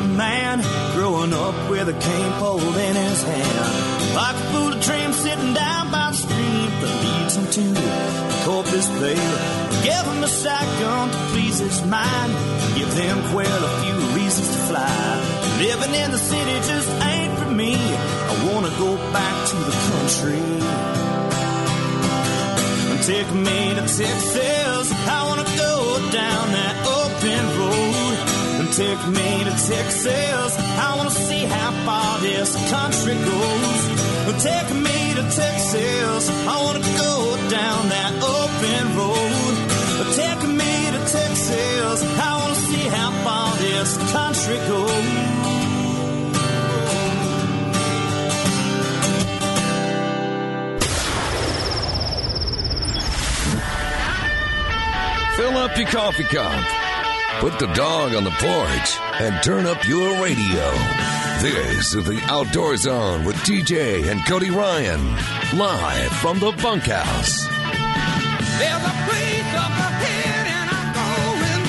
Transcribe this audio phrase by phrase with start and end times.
[0.00, 0.56] a man
[0.94, 4.14] growing up with a cane pole in his hand.
[4.14, 7.90] Like a fool dreams sitting down by the stream that leads him to the
[8.44, 9.20] Corpus Bay.
[9.88, 12.32] Give him a shotgun to please his mind.
[12.78, 15.00] Give them quail a few reasons to fly.
[15.58, 17.74] Living in the city just ain't for me.
[17.76, 20.42] I wanna go back to the country.
[23.10, 24.86] Take me to Texas.
[25.16, 25.74] I wanna go
[26.12, 26.89] down that
[28.72, 30.56] take me to Texas.
[30.58, 33.80] I wanna see how far this country goes.
[34.42, 36.30] Take me to Texas.
[36.46, 39.54] I wanna go down that open road.
[40.14, 41.98] Take me to Texas.
[42.18, 45.30] I wanna see how far this country goes.
[55.36, 56.79] Fill up your coffee cup.
[57.40, 60.70] Put the dog on the porch and turn up your radio.
[61.40, 65.00] This is the Outdoor Zone with TJ and Cody Ryan,
[65.56, 67.46] live from the bunkhouse.
[67.48, 71.64] There's a place up ahead and I'm going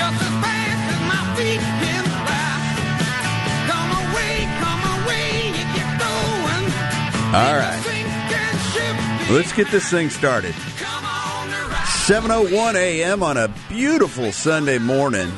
[0.00, 2.56] just as fast as my feet can fly.
[3.68, 6.64] Come away, come away, you get going.
[7.36, 7.84] All right.
[9.30, 10.54] Let's get this thing started.
[12.08, 13.22] 7:01 a.m.
[13.22, 15.32] on a beautiful Sunday morning.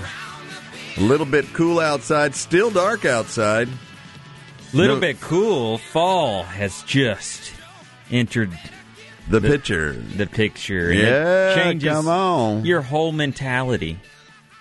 [0.97, 3.69] A little bit cool outside, still dark outside.
[4.73, 5.78] A Little No- bit cool.
[5.78, 7.53] Fall has just
[8.11, 8.50] entered
[9.28, 9.92] The, picture.
[9.92, 10.91] the picture.
[10.91, 12.64] and Yeah, changes come on.
[12.64, 14.01] your whole mentality.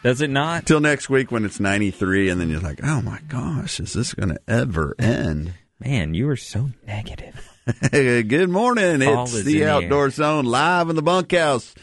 [0.03, 0.67] Does it not?
[0.67, 4.13] Till next week when it's 93 and then you're like, "Oh my gosh, is this
[4.13, 7.49] going to ever end?" Man, you are so negative.
[7.91, 9.01] Good morning.
[9.01, 11.73] It's the the Outdoor Zone live in the bunkhouse.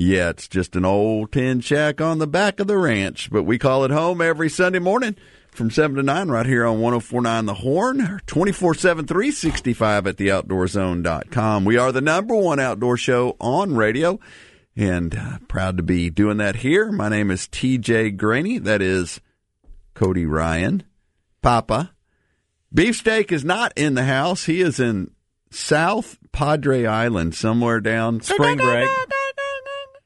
[0.00, 3.58] Yeah, it's just an old tin shack on the back of the ranch, but we
[3.58, 5.16] call it home every Sunday morning
[5.50, 10.16] from 7 to 9 right here on 1049 The Horn, or 24 7, 365 at
[10.16, 11.64] theoutdoorzone.com.
[11.64, 14.20] We are the number one outdoor show on radio
[14.76, 16.92] and uh, proud to be doing that here.
[16.92, 18.62] My name is TJ Greaney.
[18.62, 19.20] That is
[19.94, 20.84] Cody Ryan,
[21.42, 21.90] Papa.
[22.72, 24.44] Beefsteak is not in the house.
[24.44, 25.10] He is in
[25.50, 28.88] South Padre Island, somewhere down Spring break.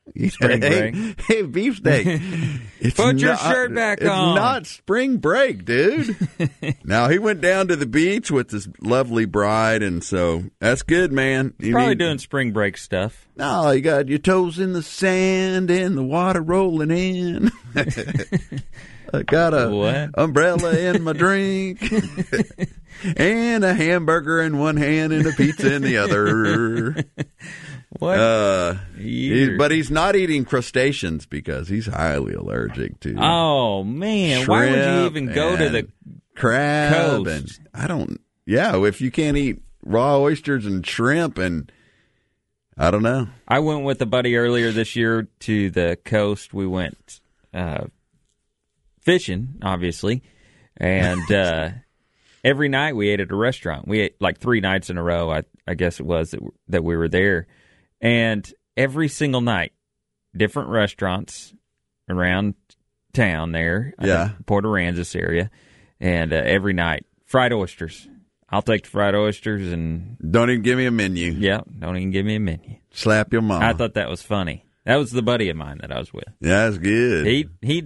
[0.31, 1.21] Spring hey, break.
[1.23, 2.21] Hey, beefsteak.
[2.85, 4.35] It's Put your not- shirt back it's on.
[4.35, 6.17] not spring break, dude.
[6.85, 11.13] now he went down to the beach with his lovely bride, and so that's good,
[11.13, 11.55] man.
[11.61, 13.29] You Probably need- doing spring break stuff.
[13.37, 17.53] No, you got your toes in the sand and the water rolling in.
[19.15, 20.11] I got a What?
[20.21, 21.81] umbrella in my drink,
[23.17, 26.97] and a hamburger in one hand and a pizza in the other.
[27.99, 28.19] What?
[28.19, 34.71] Uh, he- but he's not eating crustaceans because he's highly allergic to oh man, why
[34.71, 35.89] would you even go to the?
[36.35, 37.59] crab coast?
[37.59, 38.19] and I don't.
[38.47, 41.71] Yeah, if you can't eat raw oysters and shrimp and
[42.79, 43.29] I don't know.
[43.47, 46.55] I went with a buddy earlier this year to the coast.
[46.55, 47.21] We went
[47.53, 47.85] uh,
[49.01, 50.23] fishing, obviously,
[50.77, 51.71] and uh,
[52.43, 53.87] every night we ate at a restaurant.
[53.87, 55.31] We ate like three nights in a row.
[55.31, 57.47] I, I guess it was that, that we were there,
[58.03, 59.73] and every single night,
[60.37, 61.55] different restaurants
[62.11, 62.55] around
[63.15, 63.95] town there.
[64.03, 64.33] Yeah.
[64.45, 65.51] Port Aransas area,
[66.01, 68.07] and uh, every night fried oysters.
[68.51, 71.33] I'll take the fried oysters, and Don't even give me a menu.
[71.33, 72.77] yeah, don't even give me a menu.
[72.91, 73.63] Slap your mom.
[73.63, 74.67] I thought that was funny.
[74.85, 76.29] That was the buddy of mine that I was with.
[76.41, 77.27] yeah, that's good.
[77.27, 77.83] He he,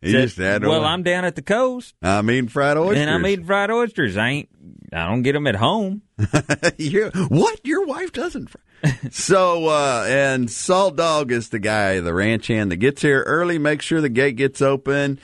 [0.00, 0.84] He said, just had "Well.
[0.84, 2.98] I'm down at the coast I'm eating fried oysters.
[3.02, 4.16] and I'm eating fried oysters.
[4.16, 4.48] I ain't.
[4.92, 6.02] I don't get them at home.
[6.78, 7.60] You- what?
[7.64, 8.48] Your wife doesn't?
[8.50, 8.60] fry-
[9.10, 13.58] so, uh, and Salt Dog is the guy, the ranch hand that gets here early,
[13.58, 15.18] makes sure the gate gets open,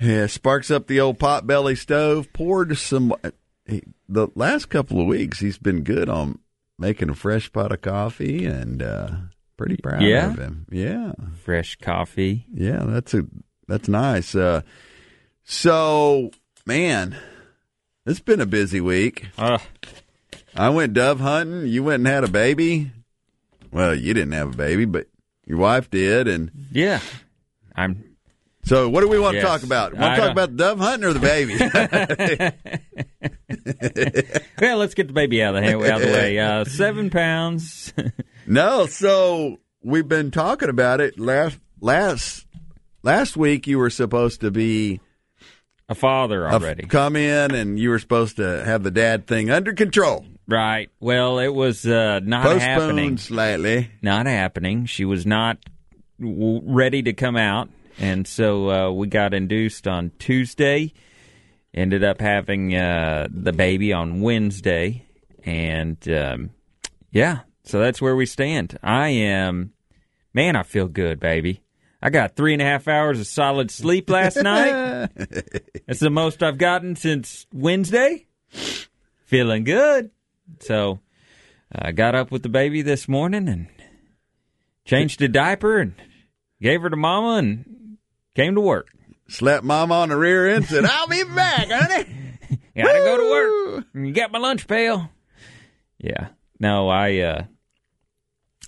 [0.00, 3.14] yeah, sparks up the old pot belly stove, poured some.
[3.66, 6.38] He, the last couple of weeks, he's been good on
[6.78, 9.08] making a fresh pot of coffee, and uh,
[9.56, 10.32] pretty proud Yeah?
[10.32, 10.66] of him.
[10.70, 11.12] Yeah,
[11.44, 12.44] Fresh coffee.
[12.52, 13.24] yeah, that's a
[13.68, 14.34] that's nice.
[14.34, 14.62] Uh,
[15.44, 16.30] so,
[16.66, 17.16] man,
[18.06, 19.28] it's been a busy week.
[19.38, 19.58] Uh,
[20.56, 21.66] I went dove hunting.
[21.66, 22.90] You went and had a baby.
[23.72, 25.08] Well, you didn't have a baby, but
[25.46, 26.28] your wife did.
[26.28, 27.00] And yeah.
[27.74, 28.04] I'm.
[28.64, 29.42] so, what do we want Yes.
[29.42, 29.94] to talk about?
[29.94, 31.58] Want I to talk don't- about dove hunting or the baby?
[34.60, 36.38] Well, let's get the baby out of the, out of the way.
[36.38, 37.92] Uh, seven pounds.
[38.46, 38.86] no.
[38.86, 42.46] So we've been talking about it last last
[43.02, 43.66] last week.
[43.66, 45.00] You were supposed to be
[45.88, 46.86] a father a- already.
[46.86, 50.24] come in, and you were supposed to have the dad thing under control.
[50.46, 50.90] Right.
[51.00, 53.16] Well, it was uh, not happening.
[53.18, 53.90] Slightly.
[54.02, 54.86] Not happening.
[54.86, 55.58] She was not
[56.20, 57.68] w- ready to come out.
[57.98, 60.92] and so uh, we got induced on Tuesday.
[61.72, 65.06] Ended up having uh, the baby on Wednesday,
[65.44, 66.50] and um,
[67.10, 68.78] yeah, so that's where we stand.
[68.80, 69.72] I am,
[70.32, 71.62] man, I feel good, baby.
[72.00, 75.08] I got three and a half hours of solid sleep last night.
[75.86, 78.26] That's the most I've gotten since Wednesday.
[79.24, 80.10] Feeling good.
[80.60, 81.00] So
[81.72, 83.68] I got up with the baby this morning and
[84.84, 85.94] changed the diaper and
[86.60, 87.96] gave her to mama and
[88.34, 88.88] came to work.
[89.28, 92.04] Slapped mama on the rear end and said, I'll be back, honey.
[92.76, 93.84] Gotta go to work.
[93.94, 95.08] You got my lunch pail.
[95.98, 96.28] Yeah.
[96.60, 97.44] No, I uh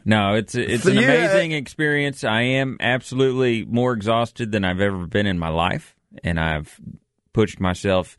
[0.05, 2.23] no, it's it's So an you- amazing experience.
[2.25, 5.94] I am absolutely more exhausted than I've ever been in my life,
[6.25, 6.78] and I've
[7.32, 8.17] pushed myself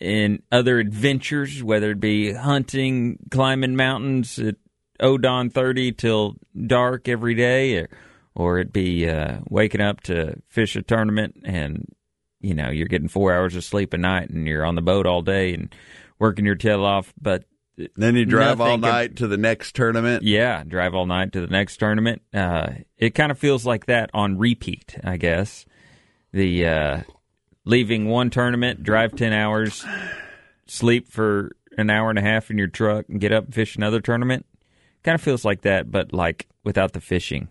[0.00, 4.56] in other adventures, whether it be hunting, climbing mountains at
[5.00, 6.36] Odon thirty till
[6.66, 7.88] dark every day, or,
[8.34, 11.86] or it be uh, waking up to fish a tournament, and
[12.40, 15.06] you know you're getting four hours of sleep a night, and you're on the boat
[15.06, 15.74] all day and
[16.18, 17.44] working your tail off, but
[17.96, 20.22] Then you drive all night to the next tournament.
[20.22, 22.20] yeah, drive all night to the next tournament.
[22.34, 25.64] Uh, it kind of feels like that on repeat, I guess.
[26.32, 27.02] The uh,
[27.64, 29.84] leaving one tournament, drive ten hours,
[30.66, 33.76] sleep for an hour and a half in your truck, and get up and fish
[33.76, 34.46] another tournament.
[35.02, 37.48] Kind of feels like that, but like without the fishing.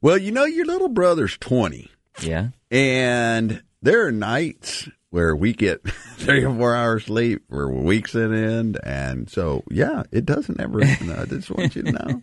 [0.00, 1.90] Well, you know, your little brother's 20,
[2.22, 5.82] Yeah, and there are nights where we get
[6.16, 8.78] three or four hours sleep for weeks in end.
[8.82, 11.10] And so, yeah, it doesn't ever, happen.
[11.10, 12.22] I just want you to know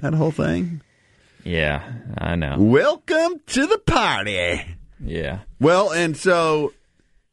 [0.00, 0.80] that whole thing.
[1.44, 1.82] yeah,
[2.16, 2.56] I know.
[2.58, 4.64] Welcome to the party.
[5.04, 6.72] Yeah, Well, and so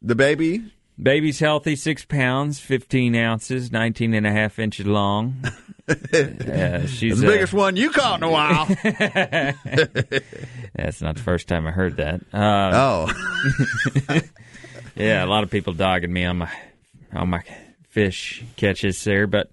[0.02, 0.62] the baby,
[1.00, 5.44] baby's healthy, six pounds, fifteen ounces, 19 and a half inches long.
[5.88, 8.66] Uh, she's the uh, biggest one you caught in a while.
[10.74, 12.20] That's not the first time I heard that.
[12.32, 13.12] Uh, oh,
[14.94, 16.50] Yeah, a lot of people dogging me on my
[17.12, 17.42] on my
[17.88, 19.50] fish catches there, but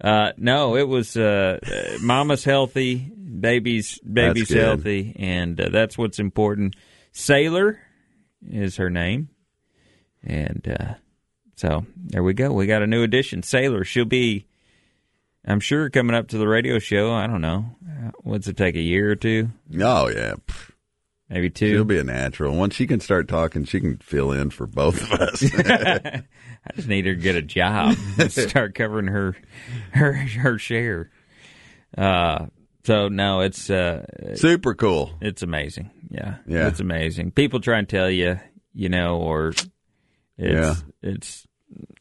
[0.00, 6.18] uh, no, it was uh, uh, mama's healthy, baby's baby's healthy, and uh, that's what's
[6.18, 6.74] important.
[7.12, 7.80] Sailor
[8.50, 9.28] is her name,
[10.22, 10.94] and uh,
[11.56, 12.52] so there we go.
[12.52, 13.84] We got a new addition, Sailor.
[13.84, 14.46] She'll be,
[15.44, 17.12] I'm sure, coming up to the radio show.
[17.12, 19.50] I don't know, Uh, what's it take a year or two?
[19.72, 20.34] two, oh yeah.
[21.30, 22.56] Maybe 2 She'll be a natural.
[22.56, 25.42] Once she can start talking, she can fill in for both of us.
[25.54, 26.22] I
[26.74, 29.36] just need her to get a job and start covering her
[29.90, 31.10] her her share.
[31.98, 32.46] Uh,
[32.84, 34.06] so no, it's uh,
[34.36, 35.12] Super cool.
[35.20, 35.90] it's amazing.
[36.10, 36.68] Yeah, Yeah.
[36.68, 37.32] it's amazing.
[37.32, 38.38] People try and tell you,
[38.74, 39.68] you know, or it's
[40.38, 40.74] Yeah.
[41.02, 41.46] it's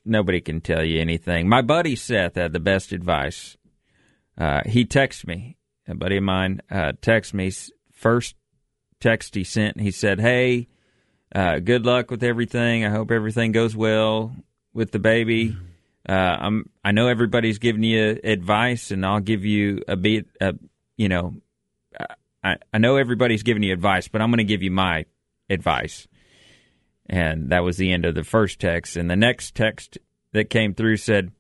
[0.06, 1.50] nobody can tell you anything.
[1.50, 3.58] My buddy Seth had the best advice.
[4.38, 5.58] Uh, he texted me.
[5.88, 7.52] A buddy of mine uh, texted me
[7.94, 8.36] first
[9.00, 9.80] text he sent.
[9.80, 10.68] He said, "Hey,
[11.34, 12.86] uh, good luck with everything.
[12.86, 14.36] I hope everything goes well
[14.74, 15.56] with the baby.
[16.08, 16.70] Uh, I'm.
[16.84, 20.28] I know everybody's giving you advice, and I'll give you a bit.
[20.40, 20.54] Uh,
[20.98, 21.34] you know,
[22.44, 25.06] I I know everybody's giving you advice, but I'm going to give you my
[25.50, 26.08] advice."
[27.10, 28.98] And that was the end of the first text.
[28.98, 29.98] And the next text
[30.34, 31.32] that came through said,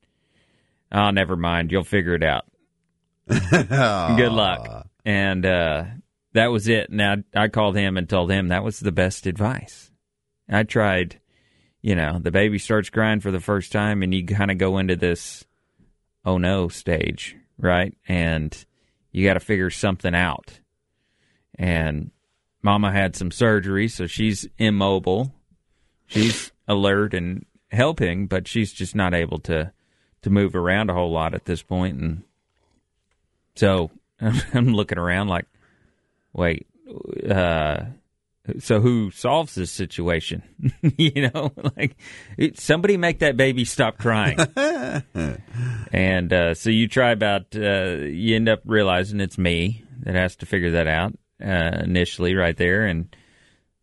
[0.92, 1.72] "Oh, never mind.
[1.72, 2.46] You'll figure it out.
[3.28, 5.86] Good luck." And uh,
[6.34, 6.92] that was it.
[6.92, 9.92] Now I called him and told him that was the best advice.
[10.50, 11.20] I tried,
[11.82, 14.78] you know, the baby starts crying for the first time, and you kind of go
[14.78, 15.46] into this
[16.26, 17.98] oh no stage, right?
[18.08, 18.56] And
[19.12, 20.60] you got to figure something out.
[21.58, 22.12] And
[22.62, 25.34] mama had some surgery, so she's immobile.
[26.06, 29.72] She's alert and helping, but she's just not able to
[30.24, 32.00] to move around a whole lot at this point.
[32.00, 32.24] And
[33.56, 35.46] so I'm looking around like,
[36.34, 36.68] wait,
[37.30, 37.86] uh,
[38.60, 40.44] so who solves this situation?
[40.98, 41.96] you know, like
[42.56, 44.40] somebody make that baby stop crying.
[45.92, 50.36] and uh, so you try about, uh, you end up realizing it's me that has
[50.38, 51.14] to figure that out
[51.44, 52.86] uh, initially, right there.
[52.86, 53.16] And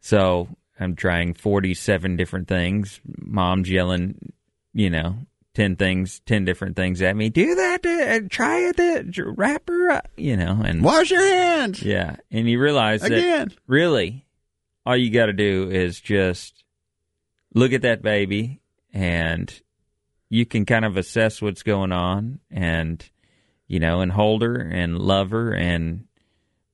[0.00, 3.00] so I'm trying 47 different things.
[3.04, 4.32] Mom's yelling,
[4.72, 5.16] you know,
[5.54, 7.28] 10 things, 10 different things at me.
[7.30, 11.80] Do that, uh, try it, uh, wrap her up, you know, and Wash your hands.
[11.82, 13.52] yeah, and you realize that Again.
[13.66, 14.26] really
[14.84, 16.64] all you got to do is just
[17.54, 18.60] look at that baby
[18.92, 19.60] and
[20.28, 23.08] you can kind of assess what's going on and
[23.68, 26.04] you know and hold her and love her and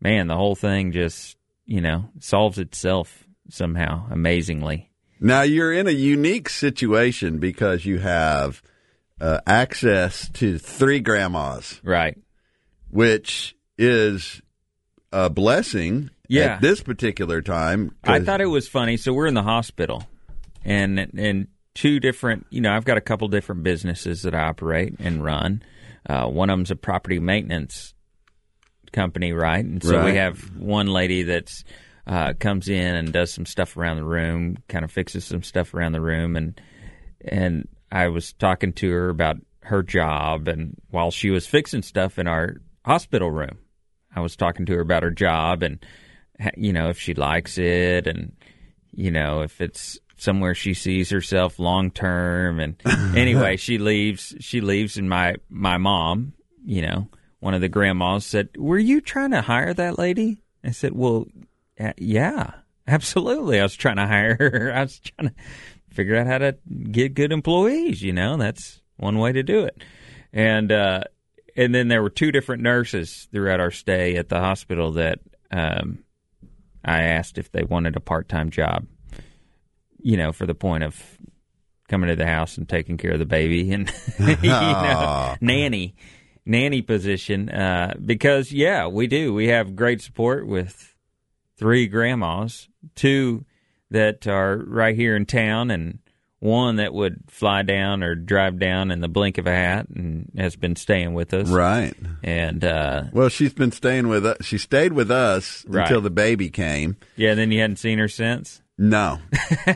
[0.01, 4.91] man the whole thing just you know solves itself somehow amazingly
[5.21, 8.63] Now you're in a unique situation because you have
[9.21, 12.17] uh, access to three grandmas, right
[12.91, 14.41] which is
[15.13, 16.55] a blessing Yeah.
[16.55, 17.95] at this particular time.
[18.05, 18.97] I thought it was funny.
[18.97, 20.05] So we're in the hospital,
[20.65, 22.47] and and two different.
[22.51, 25.63] You know, I've got a couple different businesses that I operate and run.
[26.09, 27.95] Uh, one of them's a property maintenance
[28.93, 29.65] company, right?
[29.65, 31.65] And so we have one lady that's
[32.07, 35.75] uh, comes in and does some stuff around the room, kind of fixes some stuff
[35.75, 36.61] around the room, and
[37.23, 42.19] and I was talking to her about her job, and while she was fixing stuff
[42.19, 43.59] in our hospital room,
[44.15, 45.85] I was talking to her about her job and
[46.57, 48.33] you know if she likes it and
[48.93, 52.61] you know if it's somewhere she sees herself long term.
[52.61, 52.77] And
[53.17, 56.33] anyway she leaves she leaves and my my mom
[56.65, 57.09] you know
[57.41, 60.43] one of the grandmas said were you trying to hire that lady?
[60.65, 61.27] I said well
[61.97, 62.53] yeah
[62.89, 63.61] absolutely.
[63.61, 64.73] I was trying to hire her.
[64.77, 65.35] I was trying to
[65.91, 66.57] figure out how to
[66.91, 69.83] get good employees you know that's one way to do it.
[70.33, 71.05] And uh
[71.57, 75.19] and then there were two different nurses throughout our stay at the hospital that
[75.51, 76.05] um,
[76.85, 78.87] I asked if they wanted a part time job,
[79.99, 81.19] you know, for the point of
[81.89, 85.97] coming to the house and taking care of the baby and you know, nanny
[86.47, 87.49] nanny position.
[87.49, 89.33] Uh, because yeah, we do.
[89.35, 90.95] We have great support with
[91.57, 93.45] three grandmas, two
[93.91, 95.99] that are right here in town and
[96.39, 100.31] one that would fly down or drive down in the blink of a hat and
[100.39, 101.49] has been staying with us.
[101.51, 101.93] right.
[102.23, 104.39] And uh, Well, she's been staying with us.
[104.43, 105.83] She stayed with us Right.
[105.83, 106.97] until the baby came.
[107.17, 108.60] yeah, then you hadn't seen her since.
[108.83, 109.19] No.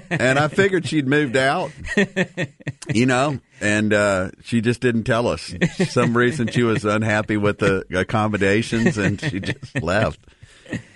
[0.08, 1.70] and I figured she'd moved out,
[2.94, 5.54] you know, and uh, she just didn't tell us.
[5.76, 10.20] For some reason she was unhappy with the accommodations and she just left.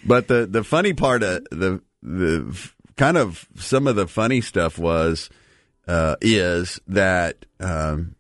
[0.07, 4.79] But the, the funny part of the, the kind of some of the funny stuff
[4.79, 5.29] was,
[5.87, 8.15] uh, is that um,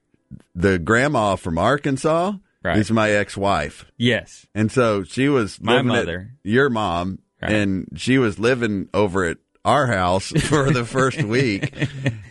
[0.54, 2.76] the grandma from Arkansas Right.
[2.76, 3.86] is my ex wife.
[3.96, 4.44] Yes.
[4.52, 6.32] And so she was My mother.
[6.42, 7.52] your mom, Right.
[7.52, 11.72] and she was living over at our house for the first week.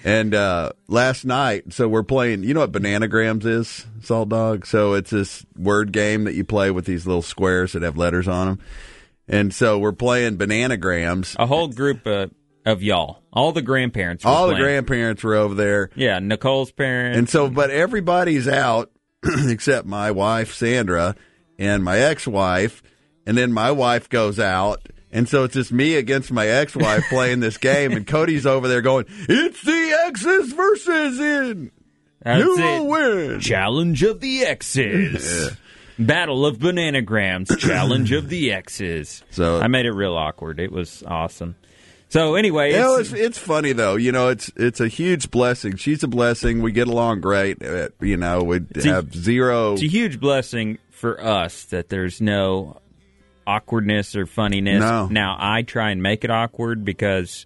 [0.03, 2.45] And uh, last night, so we're playing.
[2.45, 4.65] You know what bananagrams is, Salt Dog?
[4.65, 8.25] So it's this word game that you play with these little squares that have letters
[8.25, 8.59] on them.
[9.27, 11.35] And so we're playing bananagrams.
[11.37, 12.31] A whole group of,
[12.65, 14.23] of y'all, all the grandparents.
[14.23, 15.89] were All the grandparents were over there.
[15.95, 17.17] Yeah, Nicole's parents.
[17.17, 18.89] And so, but everybody's out
[19.23, 21.17] except my wife, Sandra,
[21.59, 22.81] and my ex wife.
[23.25, 24.87] And then my wife goes out.
[25.11, 27.93] And so it's just me against my ex wife playing this game.
[27.93, 31.71] And Cody's over there going, It's the X's versus in.
[32.21, 32.61] That's you it.
[32.61, 33.39] will win.
[33.39, 35.51] Challenge of the X's.
[35.99, 37.57] Battle of Bananagrams.
[37.59, 39.23] Challenge of the X's.
[39.31, 40.59] So- I made it real awkward.
[40.59, 41.55] It was awesome.
[42.09, 43.95] So anyway, You know, it's- it's, it's funny though.
[43.95, 45.75] You know, it's it's a huge blessing.
[45.77, 46.61] She's a blessing.
[46.61, 47.63] We get along great.
[47.63, 49.73] Uh, You know, we a- have zero.
[49.73, 52.79] it's a huge blessing for us that there's no
[53.47, 54.81] awkwardness or funniness.
[54.81, 55.07] No.
[55.07, 57.45] Now I try and make it awkward because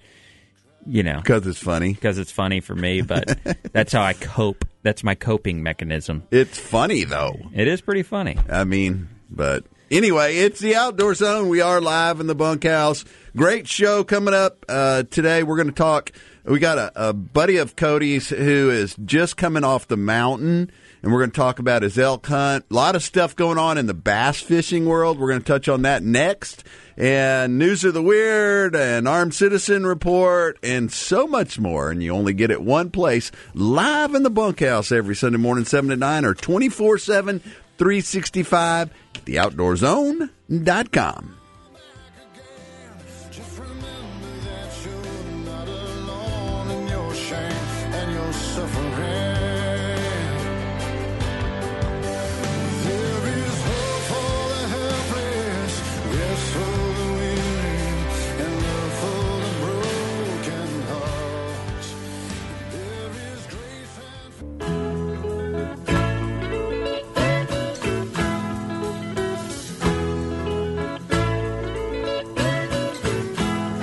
[0.88, 1.93] you know Because it's funny.
[1.93, 3.38] because it's funny for me, but
[3.72, 4.65] that's how I cope.
[4.84, 6.24] That's my coping mechanism.
[6.31, 7.36] It's funny though.
[7.53, 8.38] It is pretty funny.
[8.50, 11.50] I mean, but anyway, it's the Outdoor Zone.
[11.50, 13.05] We are live in the bunkhouse.
[13.38, 15.43] Great show coming up uh, today.
[15.43, 16.12] We're going to talk.
[16.43, 21.12] We got a, a buddy of Cody's who is just coming off the mountain, and
[21.12, 22.65] we're going to talk about his elk hunt.
[22.70, 25.20] A lot of stuff going on in the bass fishing world.
[25.20, 26.63] We're going to touch on that next.
[26.98, 31.89] And News of the Weird, and Armed Citizen Report, and so much more.
[31.89, 35.89] And you only get it one place, live in the bunkhouse every Sunday morning, 7
[35.89, 38.91] to 9, or 24 7, 365,
[39.25, 41.40] theoutdoorzone.com.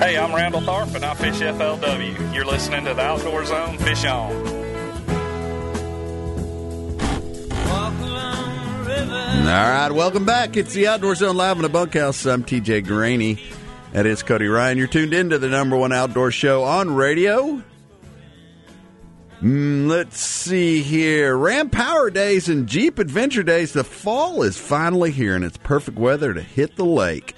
[0.08, 2.34] Hey, I'm Randall Tharp and I fish FLW.
[2.34, 4.32] You're listening to the Outdoor Zone Fish On.
[9.42, 10.56] All right, welcome back.
[10.56, 12.24] It's the Outdoor Zone live in the bunkhouse.
[12.24, 13.38] I'm TJ Greaney.
[13.92, 14.78] That is Cody Ryan.
[14.78, 17.62] You're tuned into the number one outdoor show on radio.
[19.42, 21.36] Mm, let's see here.
[21.36, 23.74] Ram Power Days and Jeep Adventure Days.
[23.74, 27.34] The fall is finally here, and it's perfect weather to hit the lake.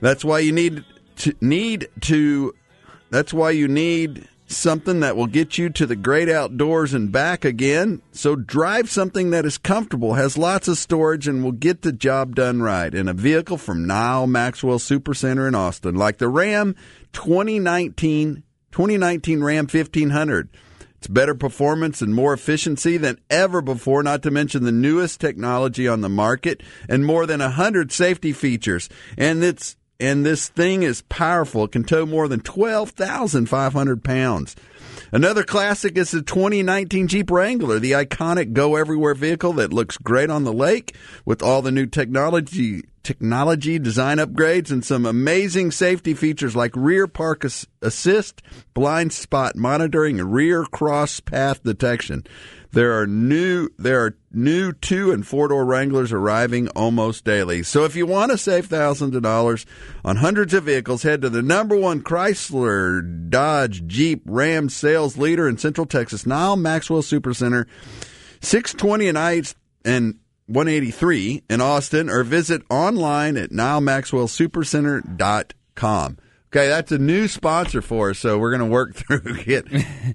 [0.00, 0.84] That's why you need
[1.16, 2.54] to need to.
[3.10, 7.44] That's why you need something that will get you to the great outdoors and back
[7.44, 8.00] again.
[8.12, 12.36] So drive something that is comfortable, has lots of storage, and will get the job
[12.36, 16.76] done right in a vehicle from Nyle Maxwell Supercenter in Austin, like the Ram
[17.12, 18.42] 2019
[18.76, 20.50] 2019 Ram 1500.
[20.98, 25.88] It's better performance and more efficiency than ever before, not to mention the newest technology
[25.88, 28.90] on the market and more than 100 safety features.
[29.16, 31.64] And it's and this thing is powerful.
[31.64, 34.56] It can tow more than 12,500 pounds.
[35.12, 40.30] Another classic is the 2019 Jeep Wrangler, the iconic go everywhere vehicle that looks great
[40.30, 46.12] on the lake with all the new technology technology, design upgrades, and some amazing safety
[46.12, 47.44] features like rear park
[47.80, 48.42] assist,
[48.74, 52.24] blind spot monitoring, and rear cross path detection.
[52.76, 57.62] There are new there are new two and four door Wranglers arriving almost daily.
[57.62, 59.64] So if you want to save thousands of dollars
[60.04, 65.48] on hundreds of vehicles, head to the number one Chrysler, Dodge, Jeep, Ram sales leader
[65.48, 67.64] in Central Texas, Nyle Maxwell Supercenter,
[68.42, 69.40] six twenty and I
[69.86, 76.18] and 183 in Austin, or visit online at nylemaxwellsupercenter.com.
[76.56, 79.66] Okay, that's a new sponsor for us, so we're going to work through get,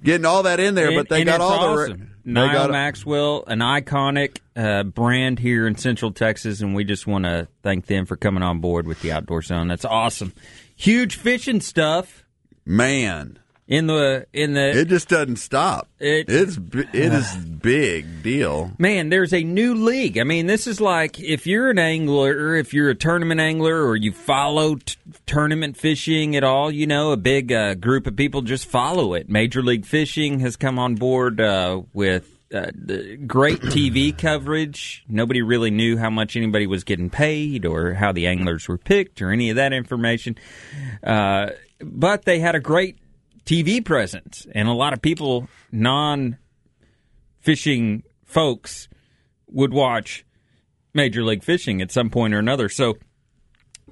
[0.03, 0.87] getting all that in there.
[0.87, 2.11] And- but they got all the awesome.
[2.25, 7.05] they Nyle got Maxwell, an iconic uh, brand here in Central Texas, and we just
[7.05, 9.67] want to thank them for coming on board with the Outdoor Zone.
[9.67, 10.33] That's awesome.
[10.75, 12.25] Huge fishing stuff
[12.65, 13.39] man.
[13.71, 15.87] In the in the It just doesn't stop.
[15.97, 18.71] It- it's it is big deal.
[18.77, 20.19] Man, there's a new league.
[20.19, 23.95] I mean, this is like if you're an angler, if you're a tournament angler, or
[23.95, 28.41] you follow t- tournament fishing at all, you know, a big uh, group of people
[28.41, 29.29] just follow it.
[29.29, 32.71] Major League Fishing has come on board uh, with uh,
[33.25, 35.05] great TV coverage.
[35.07, 39.21] Nobody really knew how much anybody was getting paid or how the anglers were picked
[39.21, 40.35] or any of that information.
[41.01, 42.97] Uh, but they had a great
[43.45, 46.37] TV presence, and a lot of people, non
[47.39, 48.87] fishing folks
[49.47, 50.25] would watch
[50.93, 52.69] Major League Fishing at some point or another.
[52.69, 52.97] So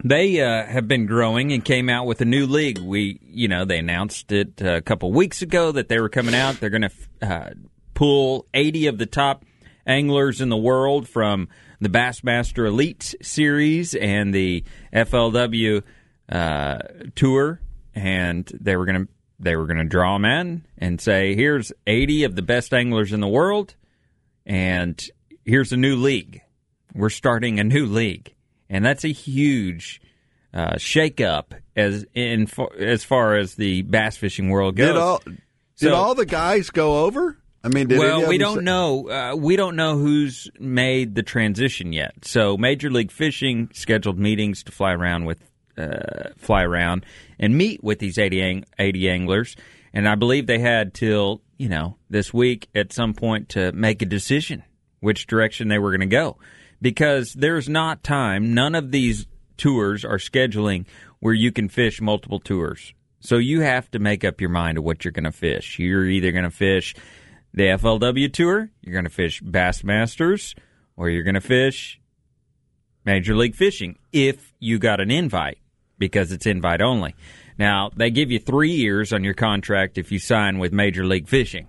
[0.04, 2.80] they uh, have been growing and came out with a new league.
[2.80, 6.60] We, you know, they announced it a couple weeks ago that they were coming out.
[6.60, 7.50] They're going to uh,
[7.94, 9.44] pull 80 of the top
[9.86, 11.50] anglers in the world from
[11.82, 15.84] the Bassmaster Elite Series and the FLW
[16.30, 16.78] uh,
[17.16, 17.60] Tour,
[17.96, 21.71] and they were going to they were going to draw them in and say, "Here's
[21.88, 23.75] 80 of the best anglers in the world."
[24.45, 24.99] and
[25.45, 26.41] here's a new league.
[26.95, 28.34] We're starting a new league,
[28.69, 30.02] and that's a huge
[30.54, 34.88] uh, shakeup as in far, as far as the bass fishing world goes.
[34.88, 35.38] Did all did
[35.75, 37.38] So- all the guys go over?
[37.63, 39.10] I mean, did well, we don't say- know.
[39.10, 42.13] Uh, we don't know who's made the transition yet.
[42.23, 45.39] So, Major League Fishing scheduled meetings to fly around with,
[45.80, 47.06] uh, fly around
[47.39, 49.56] and meet with these 80, ang- 80 anglers,
[49.94, 54.02] and I believe they had till you know this week at some point to make
[54.02, 54.63] a decision
[55.00, 56.38] which direction they were going to go,
[56.82, 58.54] because there's not time.
[58.54, 59.26] None of these
[59.58, 60.86] tours are scheduling
[61.20, 62.94] where you can fish multiple tours.
[63.22, 65.78] So you have to make up your mind of what you're going to fish.
[65.78, 66.96] You're either going to fish
[67.54, 70.56] the FLW tour, you're going to fish Bassmasters,
[70.96, 72.00] or you're going to fish
[73.06, 75.58] Major League Fishing if you got an invite
[76.00, 77.14] because it's invite only.
[77.58, 81.28] Now, they give you three years on your contract if you sign with Major League
[81.28, 81.68] Fishing.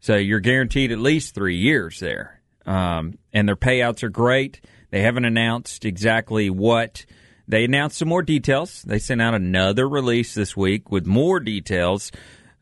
[0.00, 2.40] So you're guaranteed at least three years there.
[2.66, 4.60] Um, and their payouts are great.
[4.90, 7.06] They haven't announced exactly what.
[7.48, 8.82] They announced some more details.
[8.82, 12.10] They sent out another release this week with more details.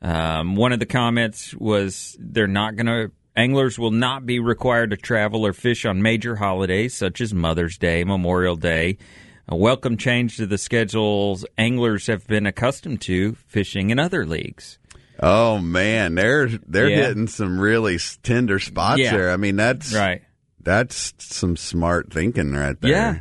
[0.03, 4.91] Um, one of the comments was they're not going to, anglers will not be required
[4.91, 8.99] to travel or fish on major holidays such as Mother's Day, Memorial Day.
[9.47, 14.79] A welcome change to the schedules anglers have been accustomed to fishing in other leagues.
[15.21, 16.97] Oh man, they're they're Yeah.
[17.09, 19.13] hitting some really tender spots Yeah.
[19.17, 19.31] there.
[19.31, 20.23] I mean, that's Right.
[20.61, 22.91] That's some smart thinking right there.
[22.91, 23.19] Yeah.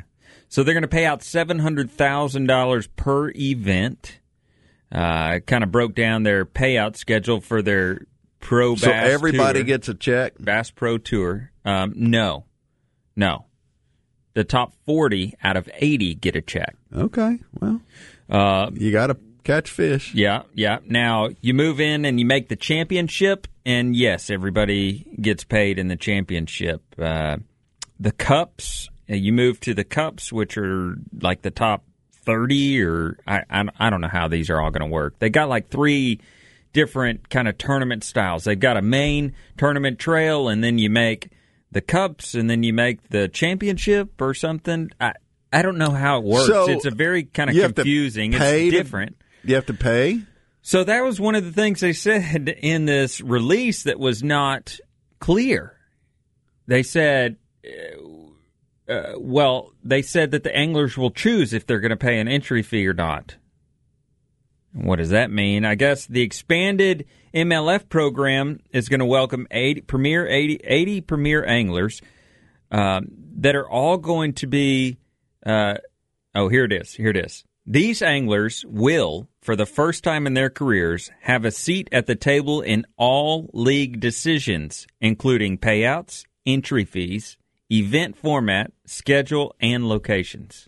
[0.48, 4.20] So they're going to pay out seven hundred thousand dollars per event.
[4.92, 8.06] Uh, kind of broke down their payout schedule for their
[8.40, 9.12] pro So bass.
[9.12, 10.34] everybody tour, gets a check.
[10.40, 11.52] bass pro tour.
[11.66, 12.46] Um, no,
[13.16, 13.46] no.
[14.36, 16.76] The top forty out of eighty get a check.
[16.96, 17.40] Okay.
[17.60, 17.82] Well,
[18.30, 20.14] Uh, you got to catch fish.
[20.16, 20.80] yeah, yeah.
[20.88, 25.88] Now you move in and you make the championship, and yes, everybody gets paid in
[25.88, 26.82] the championship.
[26.98, 27.38] Uh,
[28.00, 31.84] the cups, uh, you move to the cups, which are like the top
[32.26, 35.20] thirty, or I, I, I don't know how these are all going to work.
[35.20, 36.20] They got like three
[36.72, 38.46] different kind of tournament styles.
[38.46, 41.30] They've got a main tournament trail, and then you make
[41.74, 44.90] the cups, and then you make the championship or something.
[45.00, 45.14] I
[45.52, 46.48] I don't know how it works.
[46.48, 48.34] So, it's a very kind of to confusing.
[48.34, 49.18] It's to- different.
[49.44, 50.22] You have to pay.
[50.62, 54.80] So that was one of the things they said in this release that was not
[55.20, 55.78] clear.
[56.68, 57.36] They said,
[57.68, 62.20] uh, uh, well, they said that the anglers will choose if they're going to pay
[62.20, 63.36] an entry fee or not.
[64.72, 65.66] What does that mean?
[65.66, 71.44] I guess the expanded MLF program is going to welcome 80 premier 80, 80 premier
[71.44, 72.02] anglers
[72.72, 74.98] um, that are all going to be.
[75.46, 75.76] Uh,
[76.36, 76.94] oh, here it is.
[76.94, 77.44] Here it is.
[77.66, 82.16] These anglers will, for the first time in their careers, have a seat at the
[82.16, 87.38] table in all league decisions, including payouts, entry fees,
[87.72, 90.68] event format, schedule, and locations.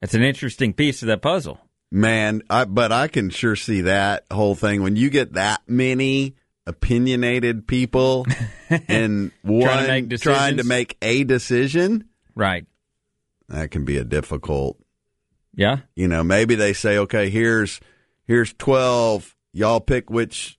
[0.00, 1.58] That's an interesting piece of that puzzle.
[1.90, 6.34] Man, I, but I can sure see that whole thing when you get that many
[6.66, 8.26] opinionated people
[8.88, 10.36] in one make decisions.
[10.36, 12.08] trying to make a decision.
[12.34, 12.66] Right.
[13.48, 14.78] That can be a difficult.
[15.54, 15.80] Yeah.
[15.94, 17.80] You know, maybe they say, okay, here's
[18.26, 19.34] here's twelve.
[19.52, 20.58] Y'all pick which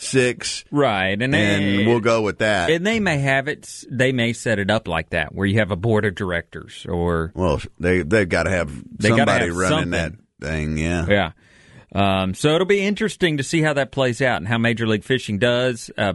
[0.00, 1.20] six, Right.
[1.20, 2.70] And, and they, we'll go with that.
[2.70, 3.84] And they may have it.
[3.90, 7.32] They may set it up like that, where you have a board of directors, or
[7.34, 10.26] well, they they've got to have somebody running that something.
[10.40, 10.76] Thing.
[10.78, 11.06] Yeah.
[11.08, 11.32] yeah.
[11.94, 15.04] Um, so it'll be interesting to see how that plays out and how Major League
[15.04, 15.90] Fishing does.
[15.96, 16.12] Uh,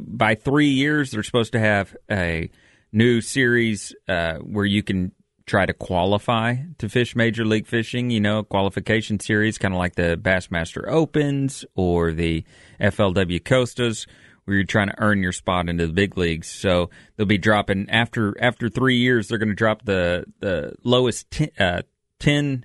[0.00, 2.50] by three years, they're supposed to have a
[2.92, 5.12] new series uh, where you can
[5.46, 8.10] try to qualify to fish Major League Fishing.
[8.10, 12.44] You know, qualification series, kind of like the Bassmaster Opens or the
[12.80, 14.06] FLW Costas,
[14.44, 16.48] where you're trying to earn your spot into the big leagues.
[16.48, 19.28] So they'll be dropping after after three years.
[19.28, 21.82] They're going to drop the the lowest ten, uh,
[22.18, 22.64] ten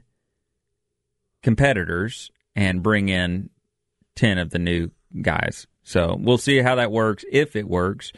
[1.46, 3.52] competitors and bring in
[4.16, 4.90] 10 of the new
[5.22, 5.68] guys.
[5.84, 8.12] So we'll see how that works, if it works,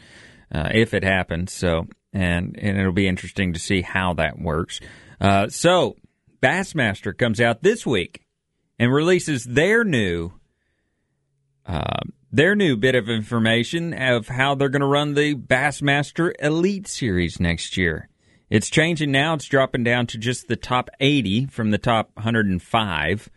[0.50, 1.52] uh, if it happens.
[1.52, 4.80] So, and, and it'll be interesting to see how that works.
[5.20, 5.96] Uh, so,
[6.40, 8.24] Bassmaster comes out this week
[8.78, 10.30] and releases their new,
[11.66, 12.00] uh,
[12.32, 17.38] their new bit of information of how they're going to run the Bassmaster Elite Series
[17.38, 18.08] next year.
[18.50, 19.34] It's changing now.
[19.34, 23.30] It's dropping down to just the top 80 from the top 105.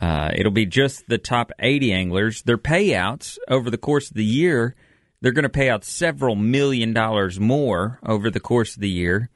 [0.00, 2.42] Uh, it'll be just the top 80 anglers.
[2.42, 4.74] Their payouts over the course of the year,
[5.20, 9.30] they're going to pay out several million dollars more over the course of the year.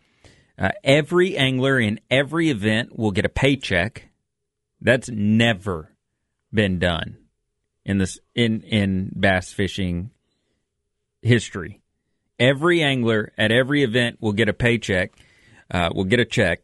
[0.59, 4.11] Uh, every angler in every event will get a paycheck.
[4.81, 5.95] That's never
[6.53, 7.17] been done
[7.85, 10.11] in this in in bass fishing
[11.23, 11.80] history.
[12.41, 15.13] Every angler at every event will get a paycheck,
[15.71, 16.61] uh, will get a check,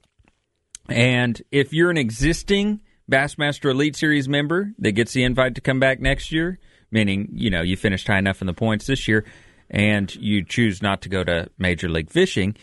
[0.89, 5.79] and if you're an existing Bassmaster Elite Series member that gets the invite to come
[5.79, 6.59] back next year,
[6.91, 9.25] meaning you know you finished high enough in the points this year,
[9.71, 12.57] and you choose not to go to Major League Fishing,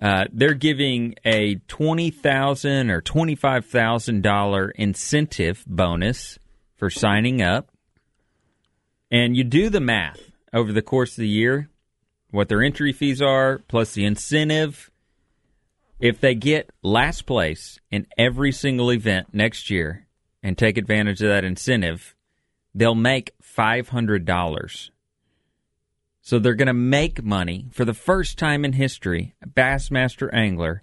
[0.00, 6.38] uh, they're giving a 20,000 or twenty five thousand dollar incentive bonus
[6.76, 7.70] for signing up,
[9.10, 10.20] and you do the math
[10.52, 11.68] over the course of the year,
[12.30, 14.90] what their entry fees are plus the incentive
[16.00, 20.06] if they get last place in every single event next year
[20.42, 22.14] and take advantage of that incentive,
[22.74, 24.90] they'll make $500.
[26.20, 29.34] So they're going to make money for the first time in history.
[29.42, 30.82] A Bassmaster angler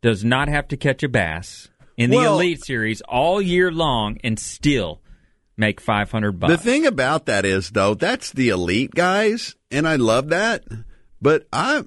[0.00, 4.18] does not have to catch a bass in the Well- Elite Series all year long
[4.22, 5.02] and still
[5.58, 6.52] make 500 bucks.
[6.52, 10.64] The thing about that is, though, that's the elite guys, and I love that.
[11.20, 11.84] But I,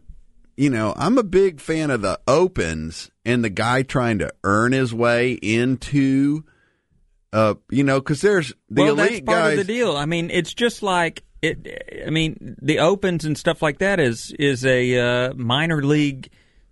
[0.58, 4.74] you know, I'm a big fan of the opens and the guy trying to earn
[4.74, 6.44] his way into,
[7.32, 9.60] uh, you know, because there's the well, elite that's part guys.
[9.60, 9.96] of the deal.
[9.96, 12.04] I mean, it's just like it.
[12.06, 16.30] I mean, the opens and stuff like that is is a uh, minor league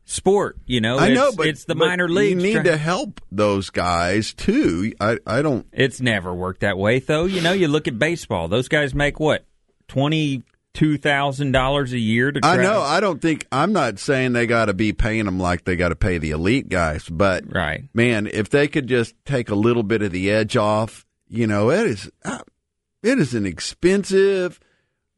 [0.10, 0.58] sport.
[0.66, 2.42] You know, I it's, know, but it's the but minor league.
[2.42, 4.94] You need to help those guys too.
[5.00, 5.66] I, I don't.
[5.72, 7.26] It's never worked that way, though.
[7.26, 9.46] You know, you look at baseball; those guys make what
[9.88, 10.44] twenty
[10.74, 12.40] two thousand dollars a year to.
[12.44, 12.74] I travel.
[12.74, 12.82] know.
[12.82, 13.46] I don't think.
[13.52, 16.32] I'm not saying they got to be paying them like they got to pay the
[16.32, 17.86] elite guys, but Right.
[17.94, 21.70] man, if they could just take a little bit of the edge off, you know,
[21.72, 22.12] it is.
[22.26, 22.40] Uh,
[23.02, 24.60] it is an expensive,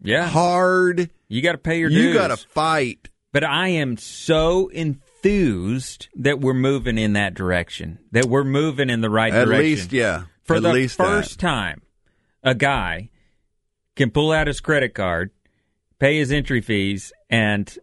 [0.01, 1.09] Yeah, hard.
[1.27, 3.09] you got to pay your You got to fight.
[3.33, 7.99] But I am so enthused that we're moving in that direction.
[8.11, 9.53] That we're moving in the right At direction.
[9.55, 10.23] At least, yeah.
[10.43, 11.47] For At the first that.
[11.47, 11.81] time,
[12.43, 13.09] a guy
[13.95, 15.31] can pull out his credit card,
[15.99, 17.73] pay his entry fees, and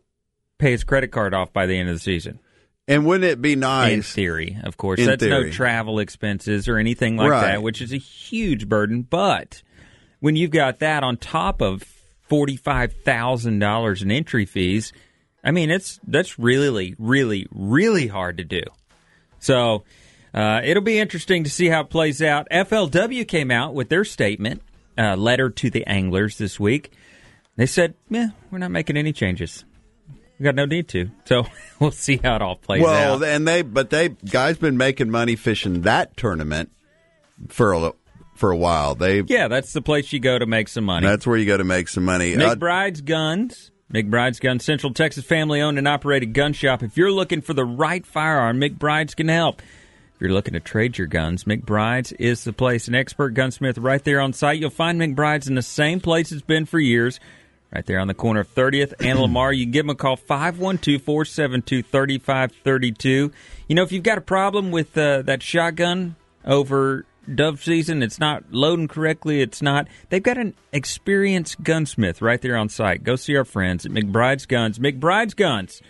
[0.59, 2.41] pay his credit card off by the end of the season.
[2.87, 3.93] And wouldn't it be nice?
[3.93, 4.99] In theory, of course.
[5.05, 7.41] That's no travel expenses or anything like Right.
[7.53, 9.03] that, which is a huge burden.
[9.03, 9.63] But
[10.21, 11.83] when you've got that on top of
[12.23, 14.93] forty-five thousand dollars in entry fees,
[15.49, 18.63] I mean, it's that's really, really, really hard to do.
[19.41, 19.85] So
[20.35, 22.47] Uh, it'll be interesting to see how it plays out.
[22.51, 24.61] FLW came out with their statement,
[24.99, 26.93] uh, letter to the anglers this week.
[27.57, 29.65] They said, "Yeah, we're not making any changes.
[30.39, 31.47] We got no need to." So
[31.81, 33.21] we'll see how it all plays Well, out.
[33.21, 36.71] Well, and they but they guys been making money fishing that tournament
[37.49, 37.93] for a
[38.37, 38.95] for a while.
[38.95, 41.07] They yeah, that's the place you go to make some money.
[41.07, 42.37] that's where you go to make some money.
[42.37, 43.71] Uh, McBride's Guns.
[43.93, 46.83] McBride's Gun Central Texas family owned and operated gun shop.
[46.83, 49.63] If you're looking for the right firearm, McBride's can help.
[50.15, 52.87] If you're looking to trade your guns, McBride's is the place.
[52.89, 54.59] An expert gunsmith right there on site.
[54.59, 57.19] You'll find McBride's in the same place it's been for years,
[57.73, 59.55] right there on the corner of 30th and Lamar.
[59.55, 63.33] You can give them a call, 512 472 3532.
[63.69, 68.19] You know, if you've got a problem with uh, that shotgun over dove season, it's
[68.19, 69.89] not loading correctly, it's not.
[70.09, 73.05] They've got an experienced gunsmith right there on site.
[73.05, 74.79] Go see our friends at McBride's Guns.
[74.79, 75.83] McBride's Guns,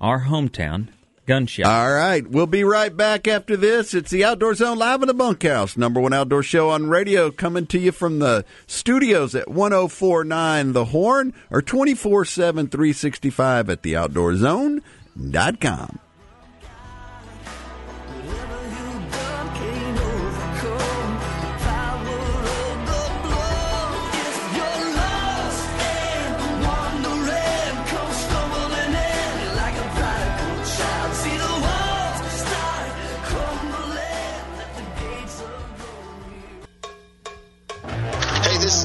[0.00, 0.88] our hometown
[1.26, 1.66] gun shop.
[1.66, 3.94] All right, we'll be right back after this.
[3.94, 7.66] It's the Outdoor Zone live in the bunkhouse, number one outdoor show on radio, coming
[7.68, 16.00] to you from the studios at 1049 The Horn or 24 7 365 at theoutdoorzone.com.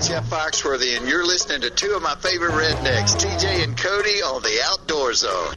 [0.10, 4.42] Jeff Foxworthy, and you're listening to two of my favorite rednecks, TJ and Cody, on
[4.42, 5.54] the Outdoor Zone.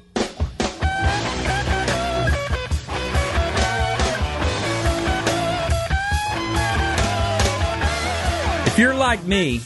[8.66, 9.62] If you're like me,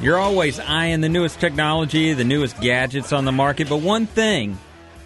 [0.00, 4.56] you're always eyeing the newest technology, the newest gadgets on the market, but one thing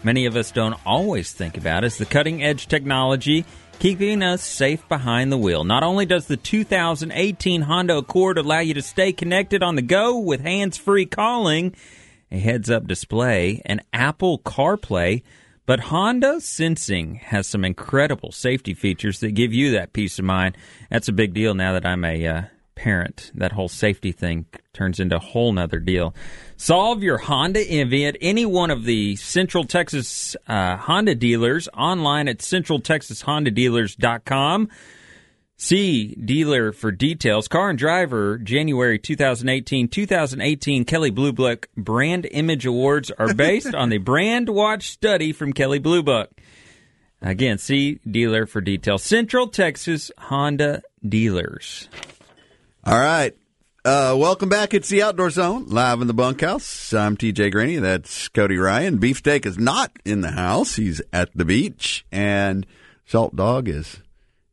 [0.04, 3.44] many of us don't always think about is the cutting edge technology
[3.78, 5.64] keeping us safe behind the wheel.
[5.64, 10.18] Not only does the 2018 Honda Accord allow you to stay connected on the go
[10.18, 11.74] with hands free calling,
[12.30, 15.22] a heads up display, and Apple CarPlay,
[15.66, 20.56] but Honda Sensing has some incredible safety features that give you that peace of mind.
[20.90, 22.42] That's a big deal now that I'm a uh,
[22.74, 23.30] parent.
[23.34, 26.14] That whole safety thing turns into a whole nother deal.
[26.56, 32.28] Solve your Honda envy at any one of the Central Texas uh, Honda dealers online
[32.28, 34.68] at centraltexashondadealers.com.
[35.56, 37.46] See dealer for details.
[37.46, 43.88] Car and Driver January 2018 2018 Kelley Blue Book Brand Image Awards are based on
[43.88, 46.30] the Brand Watch study from Kelley Blue Book.
[47.22, 49.02] Again, see dealer for details.
[49.02, 51.88] Central Texas Honda Dealers.
[52.86, 53.34] All right.
[53.82, 54.74] Uh, welcome back.
[54.74, 56.92] It's the Outdoor Zone, live in the bunkhouse.
[56.92, 57.80] I'm TJ Greaney.
[57.80, 58.98] That's Cody Ryan.
[58.98, 60.76] Beefsteak is not in the house.
[60.76, 62.04] He's at the beach.
[62.12, 62.66] And
[63.06, 64.02] Salt Dog is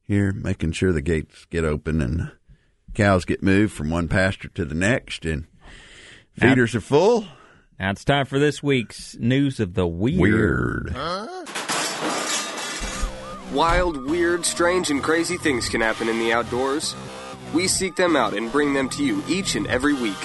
[0.03, 2.31] here making sure the gates get open and
[2.93, 5.25] cows get moved from one pasture to the next.
[5.25, 5.47] And
[6.39, 7.25] feeders are full.
[7.81, 10.93] Now it's time for this week's news of the weird.
[10.93, 10.95] Weird.
[13.51, 16.95] Wild, weird, strange, and crazy things can happen in the outdoors.
[17.53, 20.17] We seek them out and bring them to you each and every week.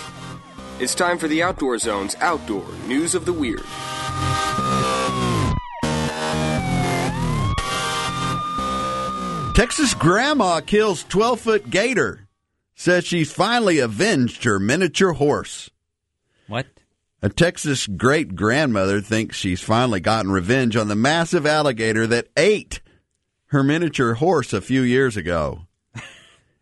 [0.79, 3.65] It's time for the Outdoor Zone's Outdoor News of the Weird.
[9.57, 12.29] Texas grandma kills 12 foot gator.
[12.75, 15.71] Says she's finally avenged her miniature horse.
[16.47, 16.67] What?
[17.23, 22.83] A Texas great grandmother thinks she's finally gotten revenge on the massive alligator that ate
[23.47, 25.63] her miniature horse a few years ago.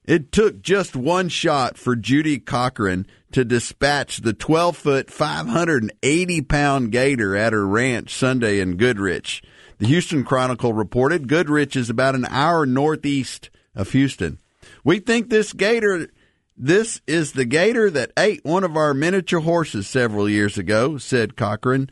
[0.05, 6.93] It took just one shot for Judy Cochran to dispatch the 12 foot, 580 pound
[6.93, 9.43] gator at her ranch Sunday in Goodrich.
[9.79, 14.39] The Houston Chronicle reported Goodrich is about an hour northeast of Houston.
[14.85, 16.09] We think this gator,
[16.57, 21.35] this is the gator that ate one of our miniature horses several years ago, said
[21.35, 21.91] Cochran,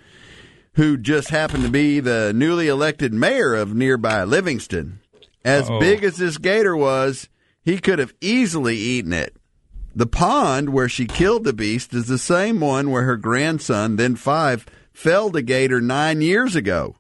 [0.75, 5.01] who just happened to be the newly elected mayor of nearby Livingston.
[5.45, 5.81] As Uh-oh.
[5.81, 7.29] big as this gator was,
[7.65, 9.37] he could have easily eaten it.
[9.95, 14.17] The pond where she killed the beast is the same one where her grandson, then
[14.17, 16.97] five, felled a gator nine years ago.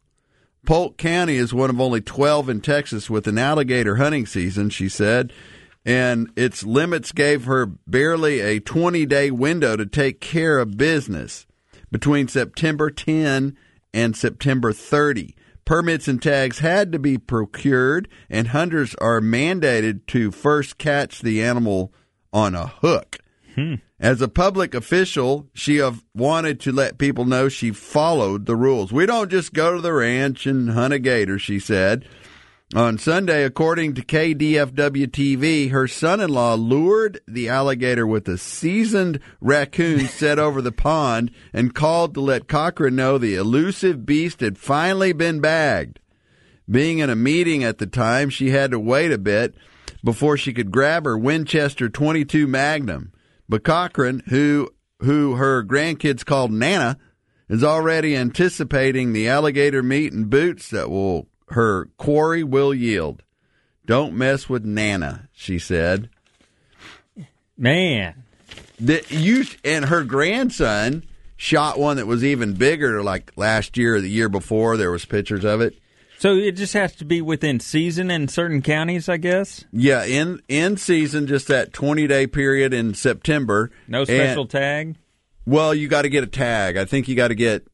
[0.65, 4.89] Polk County is one of only 12 in Texas with an alligator hunting season, she
[4.89, 5.33] said,
[5.85, 11.47] and its limits gave her barely a 20 day window to take care of business
[11.91, 13.57] between September 10
[13.93, 15.35] and September 30.
[15.73, 21.43] Permits and tags had to be procured, and hunters are mandated to first catch the
[21.43, 21.95] animal
[22.31, 23.17] on a hook.
[23.55, 23.77] Hmm.
[23.99, 28.93] As a public official, she have wanted to let people know she followed the rules.
[28.93, 32.07] We don't just go to the ranch and hunt a gator, she said.
[32.75, 38.39] On Sunday, according to KDFW TV, her son in law lured the alligator with a
[38.39, 44.41] seasoned raccoon set over the pond and called to let Cochran know the elusive beast
[44.41, 46.01] had finally been bagged.
[46.71, 49.55] Being in a meeting at the time, she had to wait a bit
[50.03, 53.13] before she could grab her Winchester 22 Magnum.
[53.51, 56.97] But Cochran, who who her grandkids called Nana,
[57.51, 63.23] is already anticipating the alligator meat and boots that will her quarry will yield.
[63.87, 66.09] Don't mess with Nana, she said.
[67.57, 68.25] Man,
[68.81, 71.05] The, you and her grandson
[71.37, 74.77] shot one that was even bigger, like last year or the year before.
[74.77, 75.79] There was pictures of it.
[76.19, 79.65] so it just has to be within season in certain counties, I guess.
[79.73, 83.71] Yeah, in in season, just that twenty day period in September.
[83.87, 84.97] No special And- tag.
[85.47, 86.77] well, you got to get a tag.
[86.77, 87.67] I think you got to get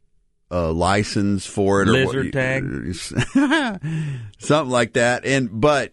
[0.50, 1.88] a license for it.
[1.88, 2.64] Lizard tag?
[2.64, 3.80] tag,
[4.38, 5.24] something like that.
[5.24, 5.92] And but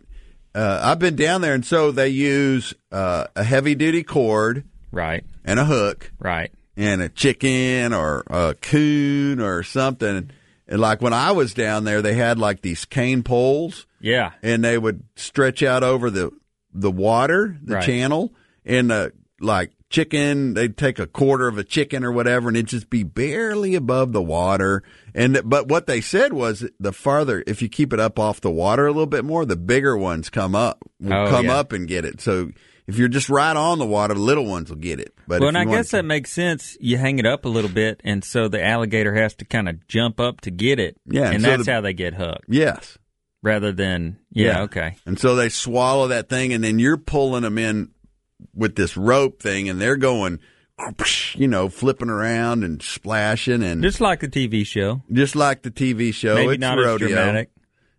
[0.54, 5.26] uh, I've been down there, and so they use uh, a heavy duty cord Right,
[5.44, 6.12] and a hook.
[6.20, 6.52] right.
[6.78, 10.32] and a chicken or a coon or something.
[10.68, 14.64] And like when I was down there, they had like these cane poles, Yeah, and
[14.64, 16.32] they would stretch out over the
[16.74, 17.86] the water, the Right.
[17.86, 18.34] channel,
[18.66, 20.54] and uh, like chicken.
[20.54, 24.12] They'd take a quarter of a chicken or whatever, and it'd just be barely above
[24.14, 24.84] the water.
[25.14, 28.52] And but what they said was the farther, if you keep it up off the
[28.52, 31.58] water a little bit more, the bigger ones come up, will Oh, come yeah.
[31.58, 32.22] up and get it.
[32.22, 32.52] So.
[32.88, 35.12] If you're just right on the water, the little ones will get it.
[35.28, 36.78] But well, and I guess to- that makes sense.
[36.80, 39.88] You hang it up a little bit, and so the alligator has to kind of
[39.88, 40.96] jump up to get it.
[41.08, 43.00] Yeah, and so that's the- how they get hooked, yes,
[43.42, 47.58] rather than yeah, okay, And so they swallow that thing, and then you're pulling them
[47.58, 47.90] in
[48.54, 50.40] with this rope thing, and they're going,
[51.36, 55.02] you know, flipping around and splashing, and just, like the TV show.
[55.12, 56.36] Just like the TV show.
[56.36, 57.08] Maybe it's not rodeo.
[57.08, 57.50] as dramatic.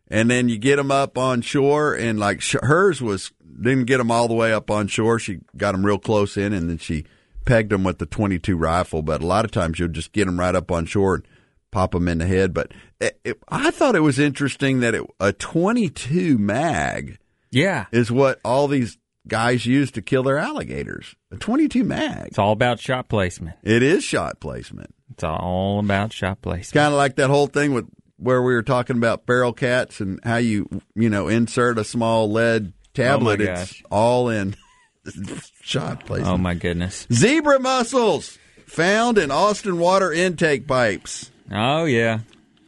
[0.08, 3.98] And then you get them up on shore, and like sh- hers was didn't get
[3.98, 5.18] them all the way up on shore.
[5.18, 7.04] She got them real close in, and then she
[7.44, 9.02] pegged them with the 22 rifle.
[9.02, 11.24] But a lot of times you'll just get them right up on shore and
[11.70, 12.54] pop them in the head.
[12.54, 17.18] But it, it, I thought it was interesting that it, a 22 mag
[17.50, 21.14] Yeah, is what all these guys use to kill their alligators.
[21.30, 22.28] A 22 mag.
[22.28, 23.56] it's all about shot placement.
[23.62, 24.94] It is shot placement.
[25.12, 26.74] It's all about shot placement.
[26.74, 27.86] Kind of like that whole thing with
[28.18, 32.30] where we were talking about feral cats and how you you know insert a small
[32.30, 33.40] lead tablet.
[33.40, 34.56] Oh it's all in
[35.62, 36.32] shot placement.
[36.32, 37.06] Oh my goodness.
[37.12, 41.30] Zebra mussels found in Austin water intake pipes.
[41.52, 42.20] Oh yeah,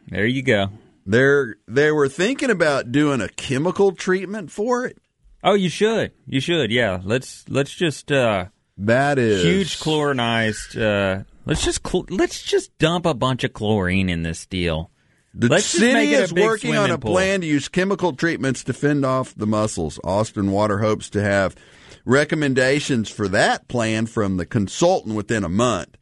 [0.09, 0.68] there you go.
[1.07, 4.99] They're they were thinking about doing a chemical treatment for it.
[5.44, 6.12] Oh, you should.
[6.27, 6.70] You should.
[6.70, 7.01] Yeah.
[7.05, 8.46] Let's let's just uh
[8.79, 14.09] That is huge chlorinized uh let's just cl- let's just dump a bunch of chlorine
[14.09, 14.90] in this deal.
[15.35, 17.12] The Let's city is working on a pool.
[17.12, 20.01] plan to use chemical treatments to fend off the mussels.
[20.03, 21.55] Austin Water hopes to have
[22.05, 25.96] recommendations for that plan from the consultant within a month.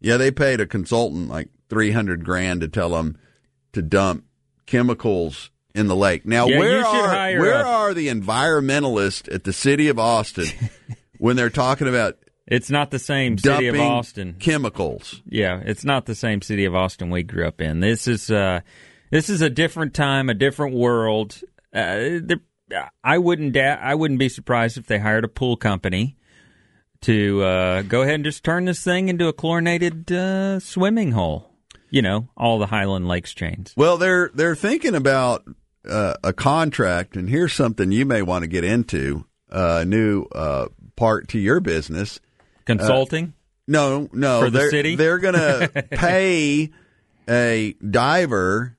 [0.00, 3.16] Yeah, they paid a consultant like three hundred grand to tell them
[3.74, 4.24] to dump
[4.66, 6.26] chemicals in the lake.
[6.26, 10.46] Now, Yeah, where are where are the environmentalists at the city of Austin
[11.18, 14.36] when they're talking about It's not the same city of Austin.
[14.38, 15.22] chemicals?
[15.26, 17.80] Yeah, it's not the same city of Austin we grew up in.
[17.80, 18.60] This is uh
[19.10, 21.40] this is a different time, a different world.
[21.74, 22.20] Uh,
[23.02, 26.16] I wouldn't da- I wouldn't be surprised if they hired a pool company
[27.02, 31.50] to uh, go ahead and just turn this thing into a chlorinated uh, swimming hole.
[31.92, 33.74] You know, all the Highland Lakes chains.
[33.76, 35.42] Well, they're they're thinking about
[35.88, 40.66] uh, a contract, and here's something you may want to get into a new uh,
[40.96, 42.20] part to your business.
[42.64, 43.32] Consulting.
[43.66, 44.96] No, no, For the they're, city?
[44.96, 46.70] they're going to pay
[47.28, 48.76] a diver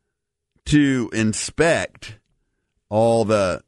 [0.66, 2.18] to inspect
[2.90, 3.64] all the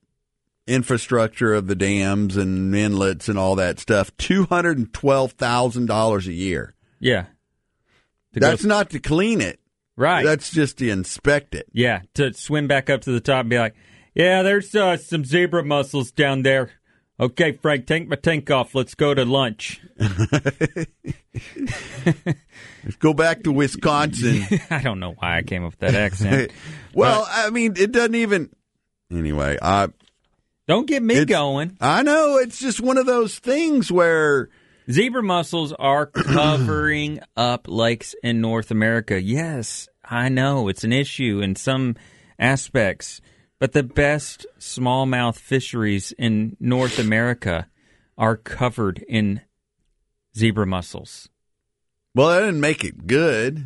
[0.67, 4.15] infrastructure of the dams and inlets and all that stuff.
[4.17, 6.73] Two hundred and twelve thousand dollars a year.
[6.99, 7.25] yeah.
[8.33, 9.59] To go- That's not to clean it.
[9.95, 10.25] Right.
[10.25, 11.67] That's just to inspect it.
[11.71, 13.75] Yeah, to swim back up to the top and be like,
[14.15, 16.71] yeah, there's uh, some zebra mussels down there.
[17.19, 18.73] Okay, Frank, take my tank off.
[18.73, 19.81] Let's go to lunch.
[19.97, 21.05] Let's
[22.99, 24.43] go back to Wisconsin.
[24.69, 26.51] I don't know why I came up with that accent.
[26.93, 28.49] well, I mean, it doesn't even.
[29.11, 29.89] Anyway, I
[30.67, 31.77] Don't get me going.
[31.79, 34.49] I know it's just one of those things where
[34.91, 39.21] Zebra mussels are covering up lakes in North America.
[39.21, 41.95] Yes, I know it's an issue in some
[42.37, 43.21] aspects,
[43.59, 47.67] but the best smallmouth fisheries in North America
[48.17, 49.41] are covered in
[50.35, 51.29] zebra mussels.
[52.13, 53.65] well, that didn't make it good.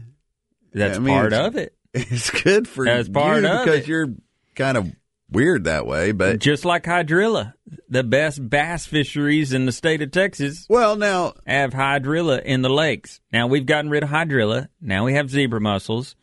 [0.73, 1.73] That's I mean, part of it.
[1.93, 3.87] It's good for That's part you of because it.
[3.87, 4.09] you're
[4.53, 4.93] kind of
[5.31, 7.53] weird that way, but Just like hydrilla,
[7.89, 12.69] the best bass fisheries in the state of Texas well, now have hydrilla in the
[12.69, 13.19] lakes.
[13.31, 14.69] Now we've gotten rid of hydrilla.
[14.81, 16.15] Now we have zebra mussels.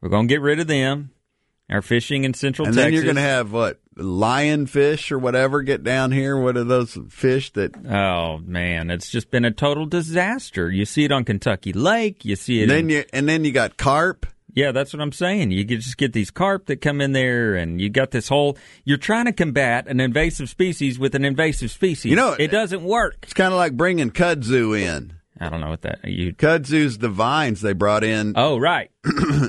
[0.00, 1.10] We're going to get rid of them.
[1.70, 2.84] Our fishing in Central and Texas.
[2.84, 6.36] then you're going to have what lionfish or whatever get down here.
[6.36, 7.74] What are those fish that?
[7.86, 10.70] Oh man, it's just been a total disaster.
[10.70, 12.22] You see it on Kentucky Lake.
[12.24, 12.66] You see it.
[12.66, 14.26] then in, you and then you got carp.
[14.54, 15.50] Yeah, that's what I'm saying.
[15.50, 18.56] You just get these carp that come in there, and you got this whole.
[18.84, 22.10] You're trying to combat an invasive species with an invasive species.
[22.10, 23.16] You know- it doesn't work.
[23.24, 25.12] It's kind of like bringing kudzu in.
[25.40, 26.32] I don't know what that you.
[26.32, 28.92] Kudzu's the vines they brought in Oh right,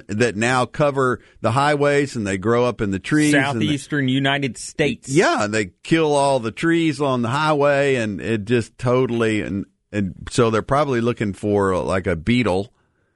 [0.07, 3.35] that now cover the highways and they grow up in the trees.
[3.35, 5.07] and they- southeastern United States.
[5.09, 10.15] Yeah, they kill all the trees on the highway, and it just totally and and
[10.31, 12.73] so they're probably looking for uh, like a beetle,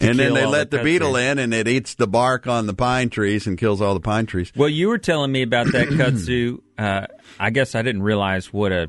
[0.00, 2.74] and then they let the the, beetle in, and it eats the bark on the
[2.74, 4.52] pine trees and kills all the pine trees.
[4.56, 6.60] Well, you were telling me about that kudzu.
[6.78, 7.06] Uh,
[7.38, 8.88] I guess I didn't realize what a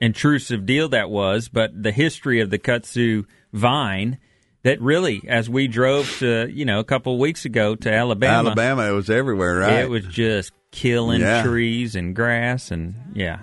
[0.00, 4.18] intrusive deal that was, but the history of the kudzu vine
[4.62, 8.48] that really, as we drove to, you know, a couple of weeks ago to Alabama,
[8.48, 9.80] Alabama, it was everywhere, right?
[9.84, 11.42] it was just killing Yeah.
[11.44, 13.40] trees and grass and yeah.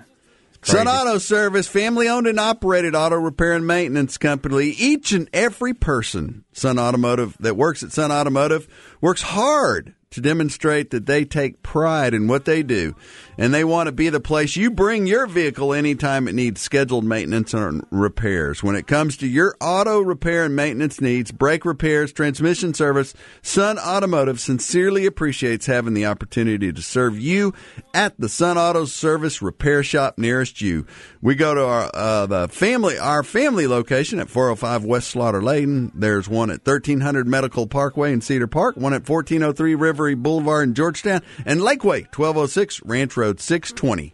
[0.64, 0.88] Sun.
[0.88, 4.74] Auto Service, family owned and operated auto repair and maintenance company.
[4.78, 8.66] Each and every person, Sun Automotive, that works at Sun Automotive,
[9.00, 12.94] works hard to demonstrate that they take pride in what they do.
[13.36, 17.04] And they want to be the place you bring your vehicle anytime it needs scheduled
[17.04, 18.62] maintenance or repairs.
[18.62, 23.78] When it comes to your auto repair and maintenance needs, brake repairs, transmission service, Sun
[23.78, 27.54] Automotive sincerely appreciates having the opportunity to serve you
[27.92, 30.86] at the Sun Auto Service repair shop nearest you.
[31.20, 35.90] We go to our uh, the family our family location at 405 West Slaughter Lane.
[35.94, 40.74] There's one at 1300 Medical Parkway in Cedar Park, one at 1403 Rivery Boulevard in
[40.74, 44.12] Georgetown, and Lakeway 1206 Ranch Road 620.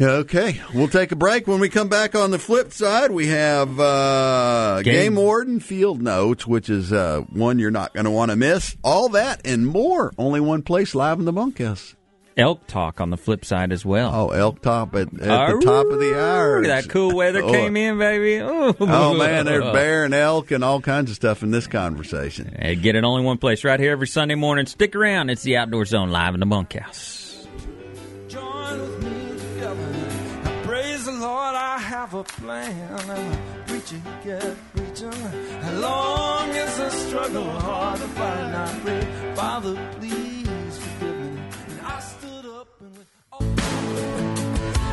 [0.00, 1.48] Okay, we'll take a break.
[1.48, 6.00] When we come back on the flip side, we have uh, Game- Game Warden Field
[6.00, 8.76] Notes, which is uh, one you're not going to want to miss.
[8.84, 10.12] All that and more.
[10.16, 11.96] Only one place live in the bunkhouse.
[12.36, 14.12] Elk talk on the flip side as well.
[14.14, 16.60] Oh, Elk Top at, at the top of the hour.
[16.62, 18.40] Look at that cool weather Oh, came in, baby.
[18.40, 22.54] Oh, Oh man, there's bear and elk and all kinds of stuff in this conversation.
[22.56, 24.66] Hey, get it only one place right here every Sunday morning.
[24.66, 25.30] Stick around.
[25.30, 27.17] It's the Outdoor Zone live in the bunkhouse.
[31.98, 33.10] Have a plan.
[33.10, 35.20] I'm preaching, get preaching.
[35.68, 41.42] As long as the struggle hard to find, I pray, Father, please forgive me.
[41.70, 43.54] And I stood up and went, oh.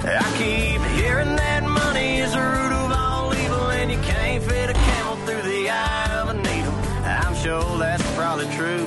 [0.04, 4.72] I keep hearing that money is the root of all evil, and you can't fit
[4.72, 6.78] a camel through the eye of a needle.
[7.06, 8.86] I'm sure that's probably true,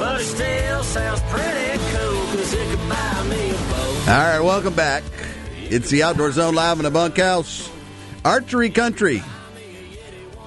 [0.00, 4.08] but it still sounds pretty cool, cause it could buy me a boat.
[4.08, 5.04] All right, welcome back.
[5.70, 7.70] It's the Outdoor Zone live in the bunkhouse.
[8.24, 9.22] Archery country.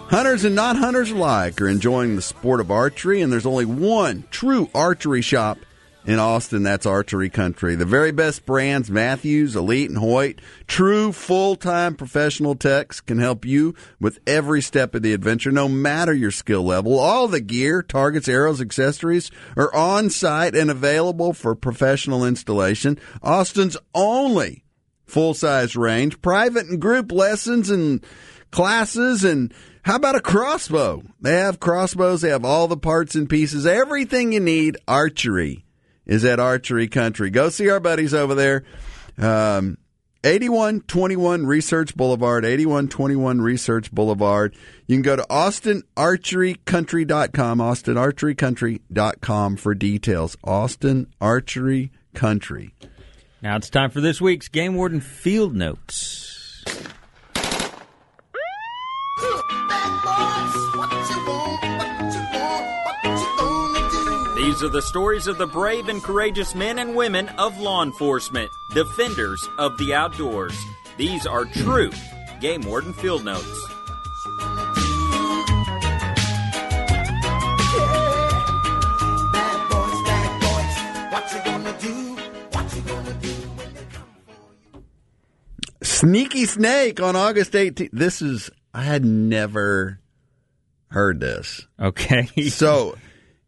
[0.09, 4.25] Hunters and non hunters alike are enjoying the sport of archery, and there's only one
[4.31, 5.59] true archery shop
[6.05, 6.63] in Austin.
[6.63, 7.75] That's Archery Country.
[7.75, 13.45] The very best brands, Mathews, Elite, and Hoyt, true full time professional techs can help
[13.45, 16.99] you with every step of the adventure, no matter your skill level.
[16.99, 22.99] All the gear, targets, arrows, accessories are on site and available for professional installation.
[23.21, 24.65] Austin's only
[25.05, 28.05] full size range, private and group lessons and
[28.51, 31.03] classes and how about a crossbow?
[31.19, 34.77] They have crossbows, they have all the parts and pieces, everything you need.
[34.87, 35.65] Archery
[36.05, 37.29] is at Archery Country.
[37.29, 38.63] Go see our buddies over there.
[39.17, 39.77] Um,
[40.23, 44.55] 8121 Research Boulevard, 8121 Research Boulevard.
[44.87, 50.37] You can go to austinarcherycountry.com, austinarcherycountry.com for details.
[50.45, 52.73] Austin Archery Country.
[53.43, 56.63] Now it's time for this week's Game Warden Field Notes.
[64.37, 68.49] These are the stories of the brave and courageous men and women of law enforcement,
[68.73, 70.57] defenders of the outdoors.
[70.95, 71.91] These are true
[72.39, 73.72] Game Warden Field Notes.
[86.03, 87.91] Sneaky Snake on August 18th.
[87.93, 90.01] This is, I had never
[90.89, 91.65] heard this.
[91.79, 92.27] Okay.
[92.49, 92.97] So,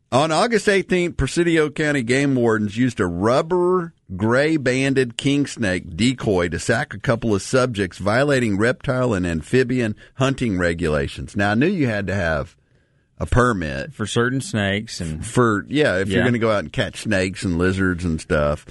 [0.10, 6.48] on August 18th, Presidio County game wardens used a rubber gray banded king snake decoy
[6.48, 11.36] to sack a couple of subjects violating reptile and amphibian hunting regulations.
[11.36, 12.56] Now, I knew you had to have
[13.18, 16.72] a permit for certain snakes and for yeah if you're going to go out and
[16.72, 18.66] catch snakes and lizards and stuff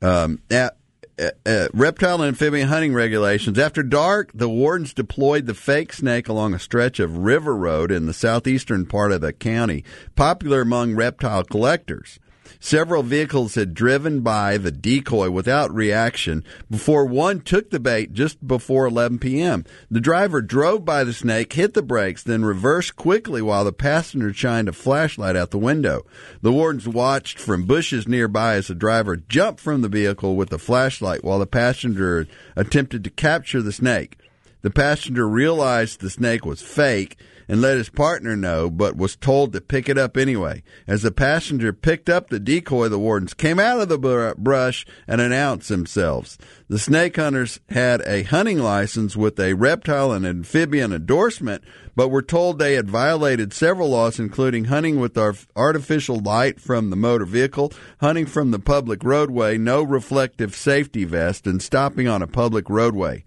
[0.00, 0.70] um, uh,
[1.18, 3.58] uh, uh, reptile and amphibian hunting regulations.
[3.58, 8.06] After dark the wardens deployed the fake snake along a stretch of river road in
[8.06, 9.84] the southeastern part of the county
[10.14, 12.18] popular among reptile collectors
[12.64, 18.46] Several vehicles had driven by the decoy without reaction before one took the bait just
[18.46, 19.64] before 11 p.m.
[19.90, 24.32] The driver drove by the snake, hit the brakes, then reversed quickly while the passenger
[24.32, 26.06] shined a flashlight out the window.
[26.40, 30.58] The wardens watched from bushes nearby as the driver jumped from the vehicle with the
[30.58, 34.18] flashlight while the passenger attempted to capture the snake.
[34.60, 37.18] The passenger realized the snake was fake
[37.52, 40.62] and let his partner know, but was told to pick it up anyway.
[40.86, 45.20] As the passenger picked up the decoy, the wardens came out of the brush and
[45.20, 46.38] announced themselves.
[46.68, 51.62] The snake hunters had a hunting license with a reptile and amphibian endorsement,
[51.94, 56.88] but were told they had violated several laws, including hunting with ar- artificial light from
[56.88, 62.22] the motor vehicle, hunting from the public roadway, no reflective safety vest, and stopping on
[62.22, 63.24] a public roadway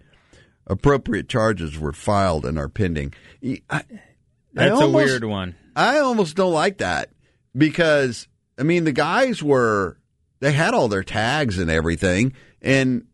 [0.66, 3.14] appropriate charges were filed and are pending.
[3.70, 3.84] I
[4.56, 5.54] That's almost- a weird one.
[5.74, 7.10] I almost don't like that
[7.56, 8.28] because
[8.58, 9.98] I mean the guys were
[10.40, 12.32] they had all their tags and everything,
[12.62, 13.06] and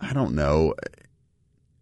[0.00, 0.74] I don't know.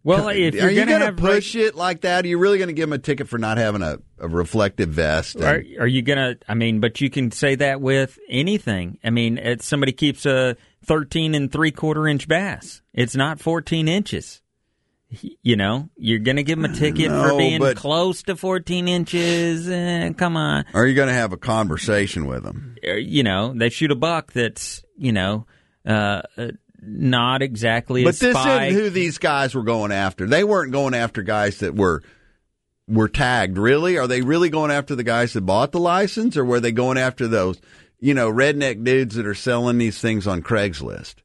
[0.03, 2.23] Well, if are you're you going to push it like that?
[2.23, 4.87] Are you really going to give them a ticket for not having a, a reflective
[4.89, 5.35] vest?
[5.35, 6.35] And- Are, are you gonna?
[6.47, 8.99] I mean, but you can say that with anything.
[9.03, 12.81] I mean, somebody keeps a thirteen and three quarter inch bass.
[12.93, 14.41] It's not fourteen inches.
[15.09, 19.69] You know, you're gonna give them a ticket No, for being close to fourteen inches.
[19.69, 22.75] Eh, come on, Are you going to have a conversation with them?
[22.85, 25.47] Uh, you know, they shoot a buck that's you know
[25.87, 26.47] uh, uh,
[26.81, 28.03] not exactly.
[28.03, 28.71] But this spike.
[28.71, 30.27] isn't who these guys were going after.
[30.27, 32.03] They weren't going after guys that were
[32.87, 33.57] were tagged.
[33.57, 36.73] Really, are they really going after the guys that bought the license, or were they
[36.73, 37.61] going after those
[37.99, 41.15] you know redneck dudes that are selling these things on Craigslist?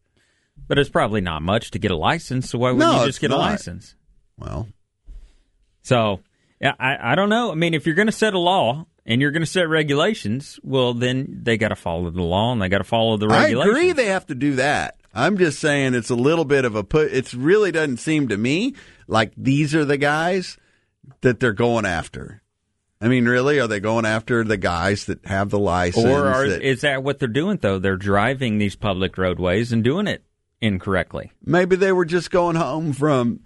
[0.73, 2.49] But it's probably not much to get a license.
[2.49, 3.95] So why wouldn't No, you just get a license?
[4.39, 4.69] Well,
[5.83, 6.21] So,
[6.63, 7.53] yeah, I, I don't know.
[7.53, 10.59] I mean, if you're going to set a law and you're going to set regulations,
[10.63, 13.67] well, then they got to follow the law and they got to follow the regulations.
[13.77, 14.97] I agree they have to do that.
[15.13, 17.13] I'm just saying it's a little bit of a put.
[17.13, 18.75] It really doesn't seem to me
[19.07, 20.57] like these are the guys
[21.21, 22.41] that they're going after.
[22.99, 26.07] I mean, really, are they going after the guys that have the license?
[26.07, 27.79] Or are, that- is that what they're doing, though?
[27.79, 30.25] They're driving these public roadways and doing it
[30.63, 33.41] incorrectly maybe they were just going home from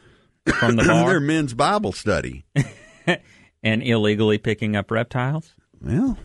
[0.54, 2.44] from the their men's Bible study.
[3.62, 5.54] and illegally picking up reptiles.
[5.80, 6.16] Well,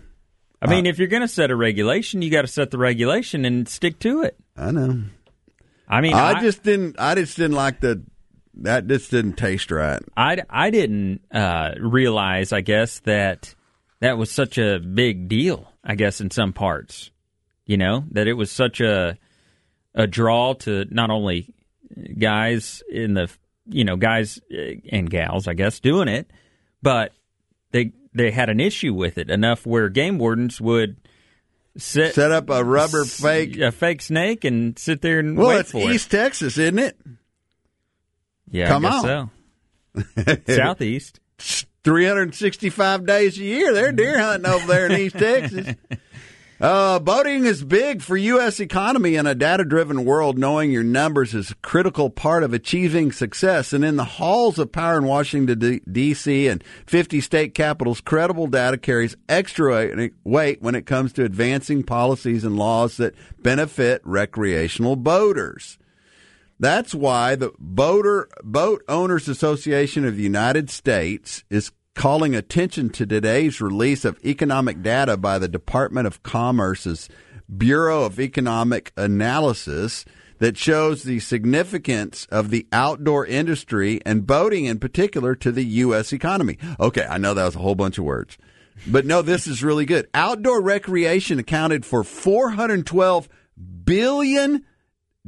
[0.62, 3.46] I mean, if you're going to set a regulation, you got to set the regulation
[3.46, 4.38] and stick to it.
[4.56, 5.04] I know.
[5.88, 6.98] I mean, I, I, just didn't.
[7.00, 8.04] I just didn't like the.
[8.56, 10.02] That just didn't taste right.
[10.16, 13.56] I, I didn't uh, realize, I guess, that
[14.02, 17.10] that was such a big deal, I guess, in some parts.
[17.66, 19.18] You know, that it was such a
[19.96, 21.54] a draw to not only
[22.18, 23.30] guys in the,
[23.68, 26.30] you know, guys uh, and gals, I guess, doing it,
[26.82, 27.12] but
[27.72, 30.98] they they had an issue with it enough where game wardens would
[31.78, 33.58] sit, Set up a rubber fake.
[33.60, 36.18] a fake snake and sit there and Well, wait it's for East it.
[36.18, 36.98] Texas, isn't it?
[38.50, 39.02] Yeah, come on.
[39.04, 39.30] so.
[40.48, 41.20] Southeast.
[41.84, 43.74] 365 days a year.
[43.74, 45.76] They're deer hunting over there in East Texas.
[46.62, 48.60] Uh, boating is big for U.S.
[48.60, 50.38] economy in a data-driven world.
[50.38, 53.74] Knowing your numbers is a critical part of achieving success.
[53.74, 56.48] And in the halls of power in Washington, D.C.
[56.48, 62.44] and 50 state capitals, credible data carries extra weight- when it comes to advancing policies
[62.44, 65.80] and laws that benefit recreational boaters.
[66.60, 73.06] That's why the Boater Boat Owners Association of the United States is calling attention to
[73.06, 77.10] today's release of economic data by the Department of Commerce's
[77.56, 80.06] Bureau of Economic Analysis
[80.40, 86.14] that shows the significance of the outdoor industry and boating in particular to the U.S.
[86.14, 86.58] economy.
[86.80, 88.38] Okay, I know that was a whole bunch of words.
[88.88, 90.08] But no, this is really good.
[90.14, 93.30] Outdoor recreation accounted for 412
[93.84, 94.66] billion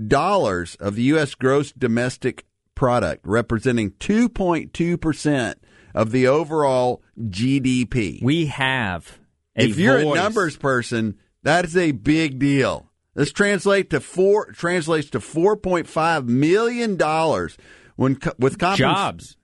[0.07, 1.35] dollars of the U.S.
[1.35, 5.62] gross domestic product, representing 2.2 percent
[5.93, 8.21] of the overall GDP.
[8.23, 9.19] We have
[9.55, 10.17] a if you're voice.
[10.19, 12.89] a numbers person, that is a big deal.
[13.15, 17.57] This translate to four translates to 4.5 million dollars
[17.95, 19.37] when with compens- jobs.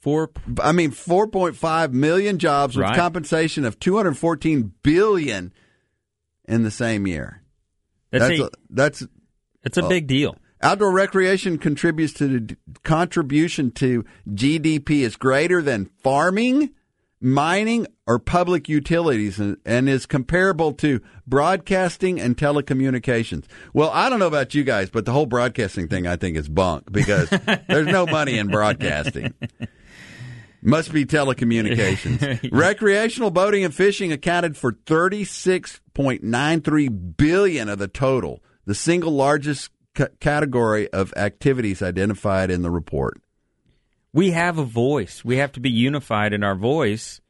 [0.00, 0.30] Four
[0.60, 2.96] I mean 4.5 million jobs with Right.
[2.96, 5.52] compensation of 214 billion
[6.48, 7.42] in the same year.
[8.10, 9.06] That's That's a, a, that's
[9.62, 10.36] it's a big deal.
[10.62, 16.70] Outdoor recreation contributes to the contribution to GDP is greater than farming,
[17.20, 23.46] mining or public utilities and, and is comparable to broadcasting and telecommunications.
[23.72, 26.48] Well, I don't know about you guys, but the whole broadcasting thing I think is
[26.48, 27.28] bunk because
[27.68, 29.34] there's no money in broadcasting.
[30.62, 32.50] Must be telecommunications.
[32.52, 40.04] Recreational boating and fishing accounted for 36.93 billion of the total, the single largest c-
[40.20, 43.20] category of activities identified in the report.
[44.12, 45.24] we have a voice.
[45.24, 47.20] We have to be unified in our voice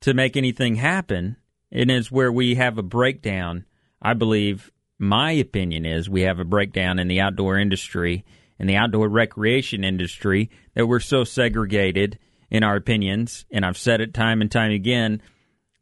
[0.00, 1.36] to make anything happen.
[1.72, 3.64] And it's where we have a breakdown.
[4.02, 8.24] I believe, my opinion is, we have a breakdown in the outdoor industry
[8.58, 12.18] and the outdoor recreation industry that we're so segregated
[12.50, 13.46] in our opinions.
[13.50, 15.22] And I've said it time and time again.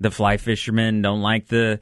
[0.00, 1.80] The fly fishermen don't like the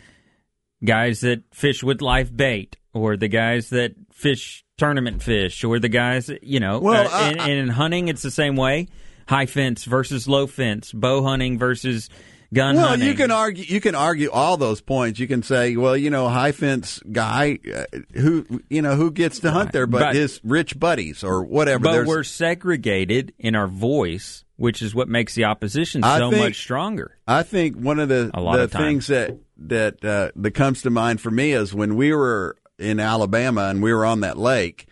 [0.83, 5.89] guys that fish with live bait or the guys that fish tournament fish or the
[5.89, 8.89] guys you know Well, uh, I- and, and in hunting it's the same way
[9.29, 12.09] high fence versus low fence bow hunting versus
[12.55, 13.65] gun well, hunting you can argue.
[13.67, 15.19] You can argue all those points.
[15.19, 19.39] You can say, well, you know, high fence guy, uh, who you know who gets
[19.41, 21.79] to hunt there, but, But- his rich buddies or whatever.
[21.85, 26.31] but There's- we're segregated in our voice which is what makes the opposition I so
[26.31, 30.05] think- much stronger I think one of the A lot the of things that that
[30.05, 33.93] uh, that comes to mind for me is when we were in Alabama and we
[33.93, 34.87] were on that lake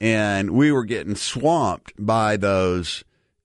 [0.00, 3.04] and we were getting swamped by those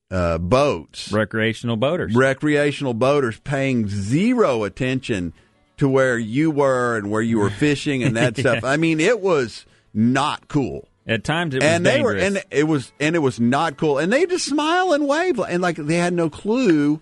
[0.09, 5.31] uh, boats, recreational boaters recreational boaters paying zero attention
[5.77, 8.63] to where you were and where you were fishing and that stuff.
[8.65, 10.87] I mean, it was not cool.
[11.07, 12.21] at times it was and they dangerous.
[12.21, 15.39] were and it was and it was not cool and they just smile and wave
[15.39, 16.99] and like they had no clue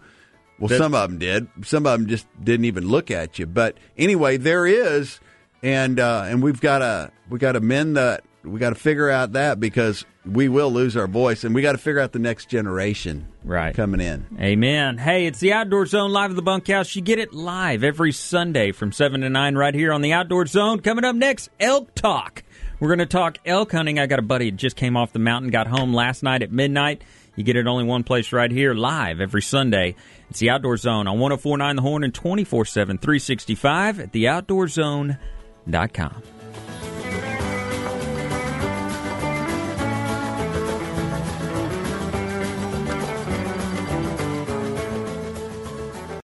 [0.60, 3.46] well That- some of them did some of them just didn't even look at you
[3.46, 5.20] but anyway there is
[5.64, 9.10] and uh and we've got to we got to mend that we got to figure
[9.10, 12.20] out that because we will lose our voice and we got to figure out the
[12.20, 13.76] next generation Right.
[13.76, 14.98] coming in Amen.
[14.98, 16.96] Hey, it's the Outdoor Zone live at the bunkhouse.
[16.96, 20.46] You get it live every Sunday from 7 to 9 right here on the Outdoor
[20.46, 20.80] Zone.
[20.82, 22.44] Coming up next, elk talk.
[22.80, 23.98] We're going to talk elk hunting.
[23.98, 26.52] I got a buddy that just came off the mountain, got home last night at
[26.52, 27.02] midnight.
[27.36, 29.96] You get it only one place right here, live every Sunday.
[30.30, 35.18] It's the Outdoor Zone on 1049 The Horn and 24 7, 365 at theoutdoorzone.com.
[35.70, 36.39] Inc.com.